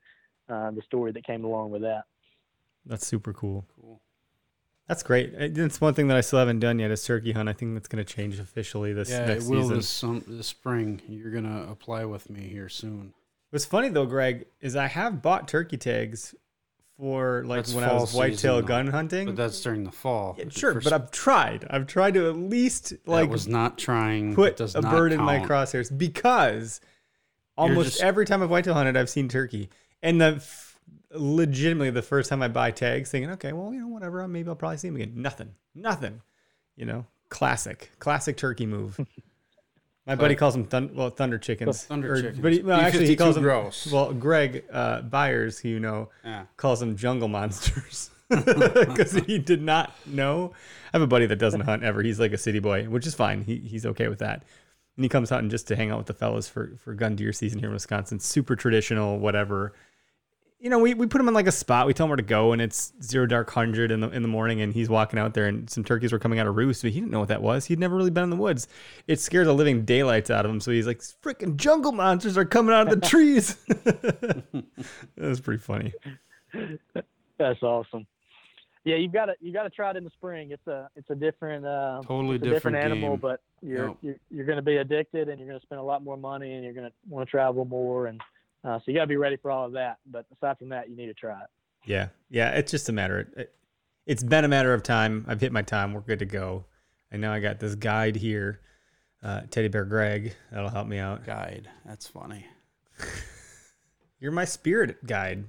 [0.49, 2.05] uh, the story that came along with that.
[2.87, 3.65] That's super cool.
[3.81, 4.01] Cool.
[4.89, 5.33] That's great.
[5.35, 7.49] It's one thing that I still haven't done yet is turkey hunt.
[7.49, 9.77] I think that's going to change officially this yeah, next it will season.
[9.77, 11.01] this, sum, this spring.
[11.09, 13.15] You're gonna apply with me here soon.
[13.49, 16.35] What's funny though, Greg, is I have bought turkey tags
[16.99, 18.63] for like That's when I was whitetail season, though.
[18.63, 19.27] gun hunting.
[19.27, 20.37] But that's during the fall.
[20.39, 21.67] Yeah, sure, but I've tried.
[21.71, 24.35] I've tried to at least like was not trying.
[24.35, 26.81] put does a bird in my crosshairs because
[27.57, 29.71] almost just- every time I've whitetail hunted, I've seen turkey,
[30.03, 30.79] and the f-
[31.13, 34.57] legitimately the first time I buy tags, thinking, okay, well, you know, whatever, maybe I'll
[34.57, 35.13] probably see them again.
[35.17, 36.21] Nothing, nothing.
[36.77, 38.99] You know, classic, classic turkey move.
[40.07, 41.85] My buddy calls them thun- well thunder chickens.
[41.85, 42.39] Thunder or- chickens.
[42.41, 43.91] But he, well, actually, he B-52 calls them gross.
[43.91, 46.45] Well, Greg uh, Byers, who you know, Yeah.
[46.57, 50.53] calls them jungle monsters because he did not know.
[50.93, 52.03] I have a buddy that doesn't hunt ever.
[52.03, 53.43] He's like a city boy, which is fine.
[53.45, 54.43] He he's okay with that.
[54.97, 57.33] And he comes hunting just to hang out with the fellas for for gun deer
[57.33, 58.21] season here in Wisconsin.
[58.21, 59.73] Super traditional, whatever.
[60.65, 61.87] You know, we, we put him in like a spot.
[61.87, 64.29] We tell him where to go, and it's zero dark hundred in the in the
[64.29, 66.91] morning, and he's walking out there, and some turkeys were coming out of roost, but
[66.91, 67.67] he didn't know what that was.
[67.67, 68.67] He'd never really been in the woods.
[69.07, 70.61] It scared the living daylights out of him.
[70.61, 74.65] So he's like, "Freaking jungle monsters are coming out of the trees." that
[75.19, 75.93] was pretty funny.
[77.39, 78.07] That's awesome.
[78.85, 80.51] Yeah, you've got to you got to try it in the spring.
[80.51, 83.21] It's a it's a different uh, Totally a different, different animal, game.
[83.21, 83.97] but you're Yep.
[84.01, 86.55] you're, you're going to be addicted, and you're going to spend a lot more money,
[86.55, 88.23] and you're going to want to travel more, and
[88.65, 89.99] uh, so you got to be ready for all of that.
[90.07, 91.49] But aside from that, you need to try it.
[91.85, 92.51] Yeah, yeah.
[92.51, 93.29] It's just a matter.
[93.37, 93.55] It,
[94.07, 95.25] it's been a matter of time.
[95.29, 95.93] I've hit my time.
[95.93, 96.65] We're good to go.
[97.11, 98.61] And now I got this guide here,
[99.23, 100.35] uh, Teddy Bear Greg.
[100.51, 101.25] That'll help me out.
[101.25, 101.69] Guide.
[101.85, 102.47] That's funny.
[104.19, 105.45] You're my spirit guide.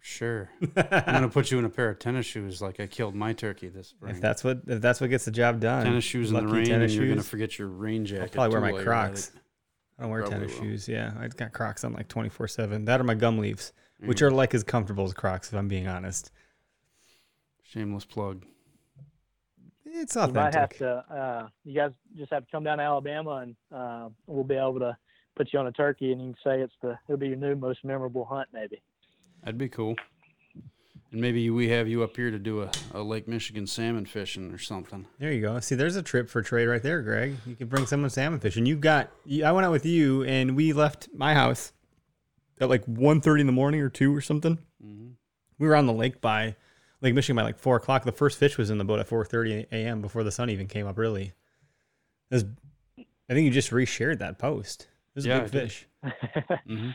[0.00, 0.50] Sure.
[0.76, 3.68] I'm gonna put you in a pair of tennis shoes like I killed my turkey
[3.68, 4.16] this spring.
[4.16, 5.84] If that's what if that's what gets the job done.
[5.84, 8.22] tennis shoes in the rain, tennis and you're gonna forget your rain jacket.
[8.36, 9.30] I'll probably wear my while you're Crocs.
[9.98, 10.00] It.
[10.00, 10.64] I don't wear Probably tennis will.
[10.64, 10.88] shoes.
[10.88, 12.84] Yeah, I got Crocs on like 24 seven.
[12.84, 14.26] That are my gum leaves, which Mm.
[14.26, 15.48] are like as comfortable as Crocs.
[15.48, 16.30] If I'm being honest,
[17.64, 18.44] Shameless plug.
[19.86, 20.88] it's You might have to.
[21.10, 24.78] Uh, you guys just have to come down to Alabama, and uh, we'll be able
[24.80, 24.96] to
[25.36, 27.54] put you on a turkey, and you can say it's the it'll be your new
[27.56, 28.82] most memorable hunt, maybe.
[29.42, 29.96] That'd be cool.
[31.12, 34.50] And maybe we have you up here to do a, a Lake Michigan salmon fishing
[34.50, 35.06] or something.
[35.18, 35.60] There you go.
[35.60, 37.36] See, there's a trip for trade right there, Greg.
[37.46, 38.64] You could bring someone salmon fishing.
[38.64, 39.10] You got.
[39.44, 41.72] I went out with you, and we left my house
[42.60, 44.56] at like 1.30 in the morning or two or something.
[44.82, 45.08] Mm-hmm.
[45.58, 46.56] We were on the lake by
[47.02, 48.04] Lake Michigan by like four o'clock.
[48.04, 50.00] The first fish was in the boat at 4:30 a.m.
[50.00, 50.96] before the sun even came up.
[50.96, 51.32] Really,
[52.30, 52.44] it was,
[52.98, 54.82] I think you just reshared that post.
[54.82, 55.62] It was Yeah, a I big did.
[55.70, 55.86] fish.
[56.68, 56.90] Mm-hmm.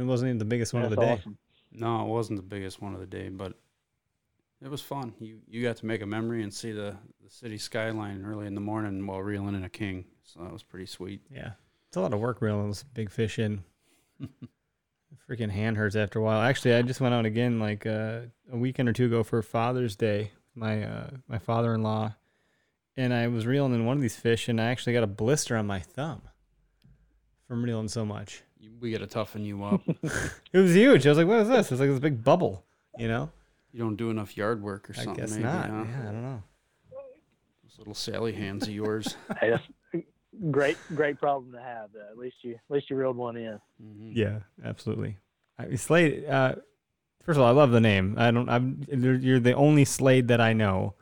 [0.00, 1.12] It wasn't even the biggest one of the day.
[1.12, 1.36] awesome.
[1.72, 3.54] No, it wasn't the biggest one of the day, but
[4.62, 5.14] it was fun.
[5.18, 8.54] You you got to make a memory and see the, the city skyline early in
[8.54, 10.04] the morning while reeling in a king.
[10.24, 11.22] So that was pretty sweet.
[11.30, 11.52] Yeah.
[11.88, 13.64] It's a lot of work reeling those big fish in.
[15.28, 16.40] Freaking hand hurts after a while.
[16.40, 18.20] Actually, I just went out again like uh,
[18.52, 20.32] a weekend or two ago for Father's Day.
[20.54, 22.14] My uh, my father in law,
[22.96, 25.56] and I was reeling in one of these fish, and I actually got a blister
[25.56, 26.22] on my thumb
[27.46, 28.42] from reeling so much.
[28.60, 29.80] You- We got to toughen you up.
[30.52, 31.06] It was huge.
[31.06, 32.64] I was like, "What is this?" It's like this big bubble.
[32.98, 33.30] You know?
[33.72, 35.14] you don't do enough yard work or I something.
[35.22, 35.70] guess maybe, not.
[35.70, 35.84] huh?
[35.88, 36.42] Yeah, I don't know.
[37.62, 39.16] Those little Sally hands of yours.
[39.40, 40.04] Hey, that's
[40.50, 41.90] great great problem to have.
[41.92, 42.06] Though.
[42.10, 43.60] At least you at least you reeled one in.
[43.82, 44.12] Mhm.
[44.14, 45.18] Yeah, absolutely.
[45.58, 46.24] I, Slade.
[46.26, 46.56] Uh,
[47.24, 48.14] first of all, I love the name.
[48.18, 48.48] I don't.
[48.48, 48.82] I'm.
[48.88, 50.94] You're you're the only Slade that I know,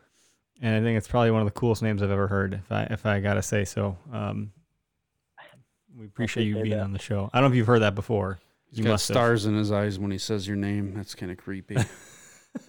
[0.60, 2.52] and I think it's probably one of the coolest names I've ever heard.
[2.54, 3.96] If I if I gotta say so.
[4.12, 4.52] Um,
[5.98, 6.80] we appreciate you being that.
[6.80, 7.28] on the show.
[7.32, 8.38] I don't know if you've heard that before.
[8.70, 9.14] He's You got must have.
[9.16, 10.94] stars in his eyes when he says your name.
[10.94, 11.76] That's kind of creepy.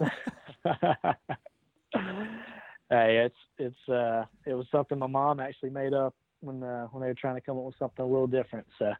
[2.90, 7.02] hey, it's it's uh it was something my mom actually made up when uh, when
[7.02, 8.66] they were trying to come up with something a little different.
[8.78, 8.92] So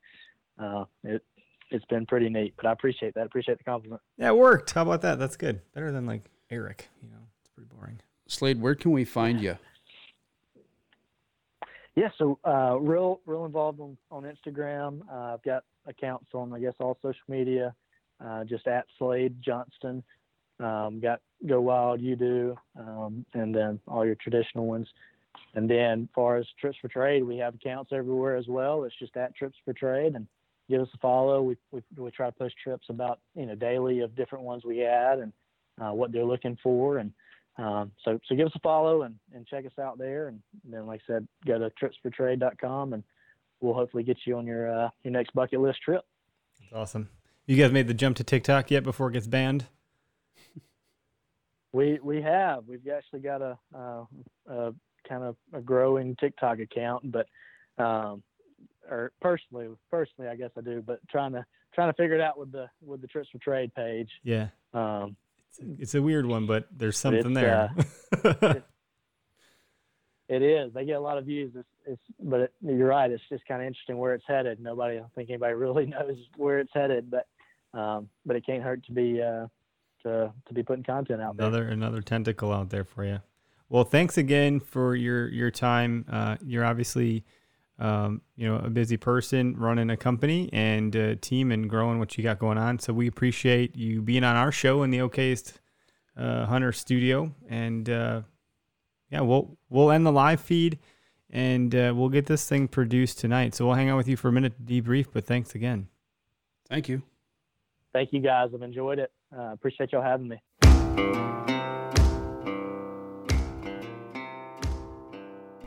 [0.58, 1.22] uh, it
[1.70, 2.54] it's been pretty neat.
[2.56, 3.20] But I appreciate that.
[3.20, 4.02] I appreciate the compliment.
[4.18, 4.70] Yeah, it worked.
[4.72, 5.18] How about that?
[5.18, 5.60] That's good.
[5.74, 6.88] Better than like Eric.
[7.02, 8.00] You know, it's pretty boring.
[8.26, 9.56] Slade, where can we find you?
[11.96, 15.00] Yeah, so uh, real real involved on, on Instagram.
[15.10, 17.74] Uh, I've got accounts on I guess all social media.
[18.24, 20.02] Uh, just at Slade Johnston.
[20.58, 24.86] Um, got Go Wild, you do, um, and then all your traditional ones.
[25.54, 28.84] And then, far as trips for trade, we have accounts everywhere as well.
[28.84, 30.26] It's just at trips for trade, and
[30.68, 31.40] give us a follow.
[31.42, 34.78] We we, we try to post trips about you know daily of different ones we
[34.78, 35.32] had and
[35.80, 37.12] uh, what they're looking for, and
[37.58, 40.28] um, so so give us a follow and, and check us out there.
[40.28, 43.04] And then, like I said, go to tripsfortrade.com, and
[43.60, 46.02] we'll hopefully get you on your uh, your next bucket list trip.
[46.60, 47.08] That's awesome.
[47.46, 49.66] You guys made the jump to TikTok yet before it gets banned?
[51.72, 52.64] We we have.
[52.66, 54.04] We've actually got a, uh,
[54.48, 54.74] a
[55.08, 57.26] kind of a growing TikTok account, but
[57.78, 58.22] um,
[58.88, 61.44] or personally, personally, I guess I do, but trying to
[61.74, 64.10] trying to figure it out with the with the trips for trade page.
[64.22, 64.48] Yeah.
[64.74, 65.16] Um,
[65.58, 67.70] it's, a, weird one, but there's something there.
[68.12, 68.64] Uh, it,
[70.28, 70.72] it is.
[70.72, 71.52] They get a lot of views.
[71.54, 73.10] It's, it's but it, you're right.
[73.10, 74.60] It's just kind of interesting where it's headed.
[74.60, 77.26] Nobody, I don't think anybody really knows where it's headed, but
[77.78, 79.46] um, but it can't hurt to be uh,
[80.02, 81.68] to to be putting content out another, there.
[81.68, 83.20] Another tentacle out there for you.
[83.68, 86.04] Well, thanks again for your your time.
[86.10, 87.24] Uh, you're obviously,
[87.80, 92.16] um, you know, a busy person running a company and a team and growing what
[92.16, 92.78] you got going on.
[92.78, 95.54] So we appreciate you being on our show in the Okayest
[96.16, 97.34] uh, Hunter Studio.
[97.48, 98.22] And uh,
[99.10, 100.78] yeah, we'll we'll end the live feed
[101.30, 103.54] and uh, we'll get this thing produced tonight.
[103.54, 105.06] So we'll hang out with you for a minute to debrief.
[105.12, 105.88] But thanks again.
[106.68, 107.02] Thank you.
[107.92, 108.50] Thank you guys.
[108.54, 109.10] I've enjoyed it.
[109.36, 111.59] Uh, appreciate y'all having me.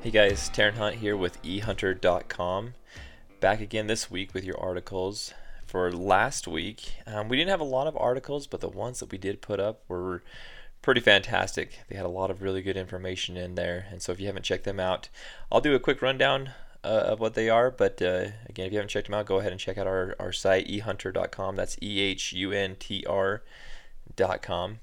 [0.04, 2.74] Hey guys, Terron Hunt here with ehuntr.com.
[3.40, 5.34] Back again this week with your articles.
[5.66, 9.14] For last week, um, we didn't have a lot of articles, but the ones that
[9.14, 10.22] we did put up were
[10.82, 11.80] pretty fantastic.
[11.88, 13.86] They had a lot of really good information in there.
[13.90, 15.08] And so if you haven't checked them out,
[15.50, 16.50] I'll do a quick rundown
[16.84, 17.72] uh, of what they are.
[17.72, 20.18] But uh, again, if you haven't checked them out, go ahead and check out our,
[20.20, 21.56] our site, ehuntr.com.
[21.56, 24.80] That's E H U N T R.com.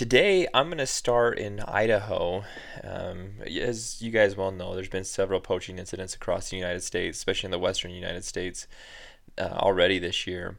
[0.00, 2.44] Today, I'm going to start in Idaho.
[2.82, 7.18] Um, as you guys well know, there's been several poaching incidents across the United States,
[7.18, 8.66] especially in the western United States,
[9.36, 10.56] uh, already this year.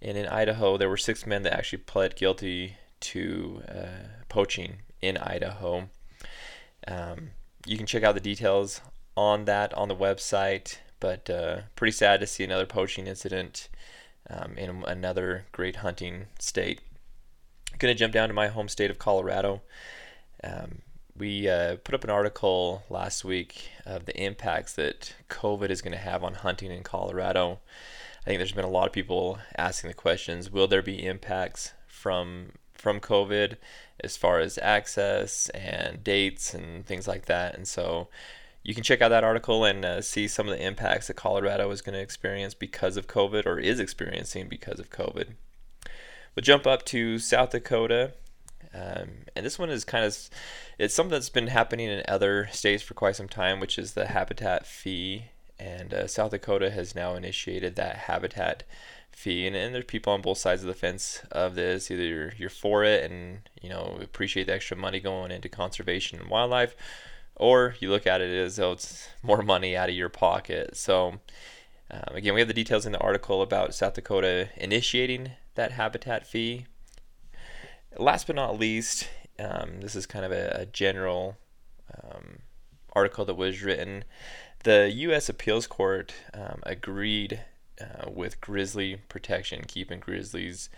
[0.00, 5.16] And in Idaho, there were six men that actually pled guilty to uh, poaching in
[5.16, 5.88] Idaho.
[6.88, 7.30] Um,
[7.64, 8.80] you can check out the details
[9.16, 13.68] on that on the website, but uh, pretty sad to see another poaching incident
[14.28, 16.80] um, in another great hunting state
[17.78, 19.62] going to jump down to my home state of Colorado.
[20.44, 20.82] Um,
[21.16, 25.92] we uh, put up an article last week of the impacts that COVID is going
[25.92, 27.60] to have on hunting in Colorado.
[28.22, 31.72] I think there's been a lot of people asking the questions: Will there be impacts
[31.86, 33.56] from from COVID
[34.00, 37.54] as far as access and dates and things like that?
[37.54, 38.08] And so
[38.62, 41.70] you can check out that article and uh, see some of the impacts that Colorado
[41.70, 45.34] is going to experience because of COVID or is experiencing because of COVID.
[46.34, 48.12] We'll jump up to South Dakota.
[48.74, 50.16] Um, and this one is kind of
[50.78, 54.06] it's something that's been happening in other states for quite some time, which is the
[54.06, 55.26] habitat fee.
[55.58, 58.64] And uh, South Dakota has now initiated that habitat
[59.10, 61.90] fee, and, and there's people on both sides of the fence of this.
[61.90, 66.18] Either you're, you're for it and you know appreciate the extra money going into conservation
[66.18, 66.74] and wildlife,
[67.36, 70.76] or you look at it as though it's more money out of your pocket.
[70.76, 71.20] So
[71.90, 76.26] um, again, we have the details in the article about South Dakota initiating that habitat
[76.26, 76.66] fee.
[77.98, 81.36] Last but not least, um, this is kind of a, a general
[82.02, 82.38] um,
[82.94, 84.04] article that was written.
[84.64, 85.28] The U.S.
[85.28, 87.40] Appeals Court um, agreed
[87.80, 90.70] uh, with grizzly protection, keeping grizzlies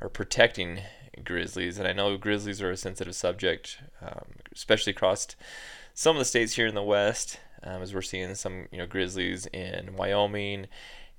[0.00, 0.80] or protecting
[1.24, 1.78] grizzlies.
[1.78, 5.28] And I know grizzlies are a sensitive subject, um, especially across
[5.94, 8.86] some of the states here in the West, um, as we're seeing some you know
[8.86, 10.66] grizzlies in Wyoming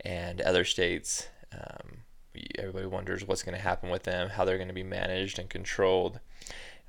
[0.02, 1.28] and other states.
[1.52, 2.04] Um,
[2.58, 5.50] everybody wonders what's going to happen with them, how they're going to be managed and
[5.50, 6.20] controlled.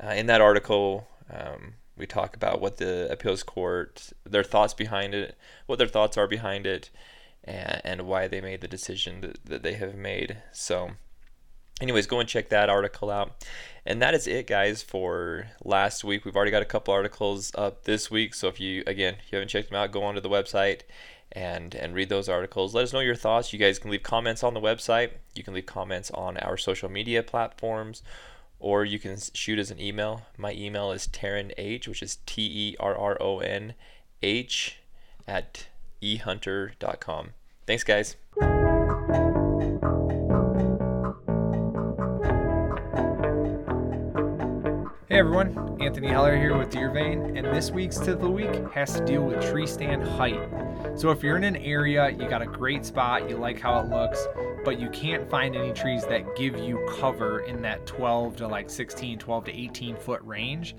[0.03, 5.15] Uh, in that article, um, we talk about what the appeals court, their thoughts behind
[5.15, 5.37] it,
[5.67, 6.91] what their thoughts are behind it,
[7.45, 10.39] and, and why they made the decision that, that they have made.
[10.53, 10.93] So,
[11.81, 13.45] anyways, go and check that article out.
[13.85, 16.25] And that is it, guys, for last week.
[16.25, 18.35] We've already got a couple articles up this week.
[18.35, 20.83] So, if you, again, if you haven't checked them out, go onto the website
[21.33, 22.75] and and read those articles.
[22.75, 23.53] Let us know your thoughts.
[23.53, 25.11] You guys can leave comments on the website.
[25.35, 28.03] You can leave comments on our social media platforms,
[28.59, 30.23] or you can shoot us an email.
[30.37, 33.75] My email is Terron H, which is T E R R O N
[34.23, 34.79] H
[35.27, 35.67] at
[36.03, 37.31] ehuntr.com.
[37.67, 38.17] Thanks, guys.
[45.19, 48.93] Hey everyone, Anthony Heller here with Deervein, and this week's tip of the week has
[48.93, 50.41] to deal with tree stand height.
[50.95, 53.89] So if you're in an area, you got a great spot, you like how it
[53.89, 54.29] looks,
[54.65, 58.71] but you can't find any trees that give you cover in that 12 to like
[58.71, 60.77] 16, 12 to 18 foot range,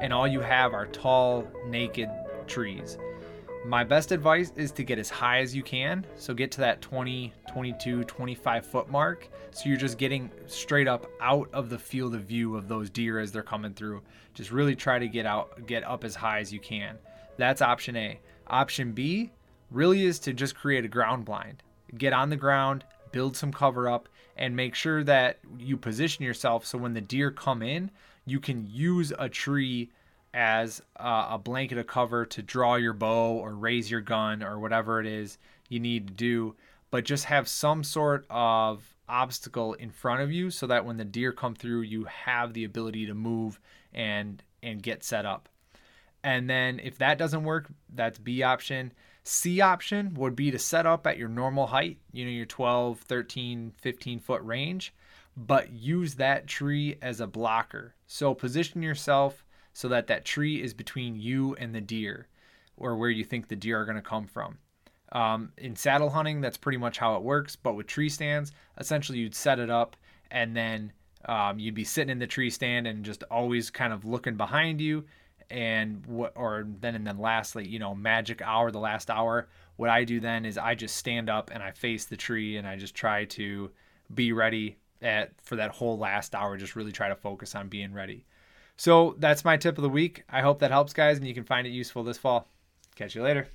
[0.00, 2.10] and all you have are tall, naked
[2.48, 2.98] trees.
[3.68, 6.06] My best advice is to get as high as you can.
[6.16, 9.28] So get to that 20, 22, 25 foot mark.
[9.50, 13.18] So you're just getting straight up out of the field of view of those deer
[13.18, 14.00] as they're coming through.
[14.32, 16.96] Just really try to get out, get up as high as you can.
[17.36, 18.18] That's option A.
[18.46, 19.32] Option B
[19.70, 21.62] really is to just create a ground blind.
[21.98, 24.08] Get on the ground, build some cover up,
[24.38, 27.90] and make sure that you position yourself so when the deer come in,
[28.24, 29.90] you can use a tree
[30.34, 34.58] as uh, a blanket of cover to draw your bow or raise your gun or
[34.58, 36.56] whatever it is you need to do,
[36.90, 41.04] but just have some sort of obstacle in front of you so that when the
[41.04, 43.60] deer come through, you have the ability to move
[43.92, 45.48] and and get set up.
[46.24, 48.92] And then if that doesn't work, that's B option.
[49.22, 53.00] C option would be to set up at your normal height, you know, your 12,
[53.00, 54.94] 13, 15 foot range,
[55.36, 57.94] but use that tree as a blocker.
[58.06, 62.26] So position yourself so that that tree is between you and the deer
[62.76, 64.58] or where you think the deer are going to come from.
[65.12, 67.56] Um, in saddle hunting, that's pretty much how it works.
[67.56, 69.96] But with tree stands, essentially you'd set it up
[70.30, 70.92] and then
[71.26, 74.80] um, you'd be sitting in the tree stand and just always kind of looking behind
[74.80, 75.04] you.
[75.50, 79.48] And what, or then and then lastly, you know, magic hour, the last hour.
[79.76, 82.66] What I do then is I just stand up and I face the tree and
[82.66, 83.70] I just try to
[84.14, 86.58] be ready at for that whole last hour.
[86.58, 88.26] Just really try to focus on being ready.
[88.78, 90.22] So that's my tip of the week.
[90.30, 92.48] I hope that helps, guys, and you can find it useful this fall.
[92.94, 93.48] Catch you later.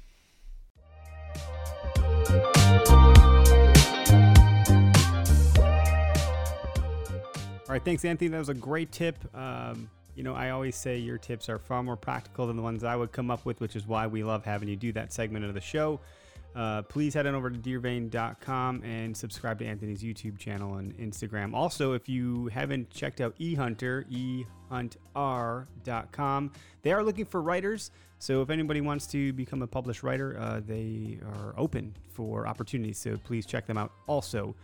[7.65, 8.27] All right, thanks, Anthony.
[8.27, 9.17] That was a great tip.
[9.33, 12.83] Um, you know, I always say your tips are far more practical than the ones
[12.83, 15.45] I would come up with, which is why we love having you do that segment
[15.45, 16.01] of the show.
[16.55, 21.53] Uh, please head on over to deervein.com and subscribe to Anthony's YouTube channel and Instagram.
[21.53, 24.37] Also, if you haven't checked out eHuntr,
[24.71, 26.51] ehuntr.com,
[26.83, 27.91] they are looking for writers.
[28.19, 32.97] So if anybody wants to become a published writer, uh, they are open for opportunities.
[32.99, 34.55] So please check them out also.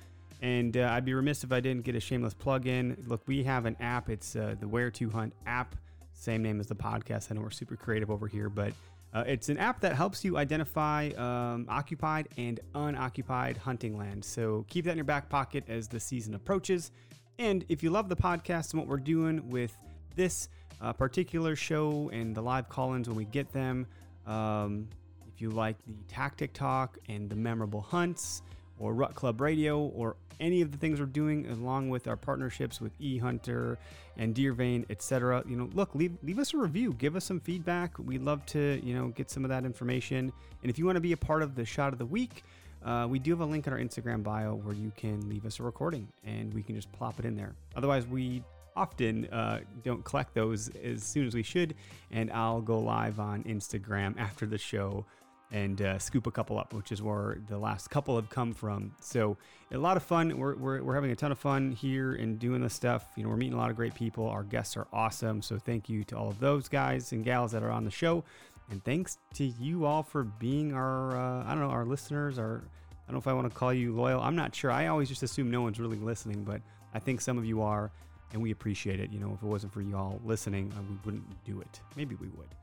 [0.42, 2.96] And uh, I'd be remiss if I didn't get a shameless plug in.
[3.08, 4.10] Look, we have an app.
[4.10, 5.76] It's uh, the Where to Hunt app,
[6.14, 7.32] same name as the podcast.
[7.32, 8.74] I know we're super creative over here, but
[9.14, 14.24] uh, it's an app that helps you identify um, occupied and unoccupied hunting land.
[14.24, 16.92] So keep that in your back pocket as the season approaches.
[17.40, 19.76] And if you love the podcast and what we're doing with
[20.16, 20.50] this
[20.82, 23.88] uh, particular show and the live call ins when we get them,
[24.28, 24.88] um,
[25.34, 28.44] if you like the tactic talk and the memorable hunts,
[28.80, 32.80] or Rut Club Radio, or any of the things we're doing, along with our partnerships
[32.80, 33.78] with eHuntr
[34.18, 35.44] and Deervein, etc.
[35.48, 37.98] You know, look, leave leave us a review, give us some feedback.
[38.00, 40.32] We'd love to, you know, get some of that information.
[40.62, 42.44] And if you want to be a part of the shot of the week,
[42.84, 45.60] uh, we do have a link in our Instagram bio where you can leave us
[45.60, 47.54] a recording and we can just plop it in there.
[47.76, 48.42] Otherwise, we
[48.76, 51.76] often uh, don't collect those as soon as we should,
[52.12, 55.06] and I'll go live on Instagram after the show
[55.52, 58.92] and uh, scoop a couple up, which is where the last couple have come from.
[59.02, 59.38] So
[59.72, 60.38] a lot of fun.
[60.38, 63.06] We're, we're, we're having a ton of fun here and doing this stuff.
[63.16, 64.28] You know, we're meeting a lot of great people.
[64.28, 65.42] Our guests are awesome.
[65.42, 68.24] So thank you to all of those guys and gals that are on the show.
[68.70, 72.62] And thanks to you all for being our, uh, I don't know, our listeners, our,
[73.08, 74.22] I don't know if I want to call you loyal.
[74.22, 74.70] I'm not sure.
[74.70, 76.62] I always just assume no one's really listening, but
[76.94, 77.92] I think some of you are,
[78.34, 79.12] and we appreciate it.
[79.12, 81.80] You know, if it wasn't for you all listening, uh, we wouldn't do it.
[81.96, 82.54] Maybe we would.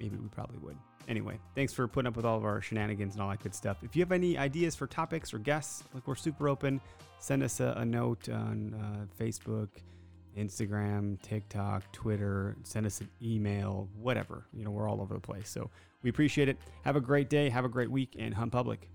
[0.00, 0.76] Maybe we probably would.
[1.08, 3.78] Anyway, thanks for putting up with all of our shenanigans and all that good stuff.
[3.82, 6.82] If you have any ideas for topics or guests, like we're super open,
[7.18, 9.68] send us a, a note on uh, Facebook,
[10.36, 12.56] Instagram, TikTok, Twitter.
[12.62, 14.44] Send us an email, whatever.
[14.52, 15.48] You know, we're all over the place.
[15.48, 15.70] So
[16.02, 16.58] we appreciate it.
[16.84, 17.48] Have a great day.
[17.48, 18.90] Have a great week and hunt public.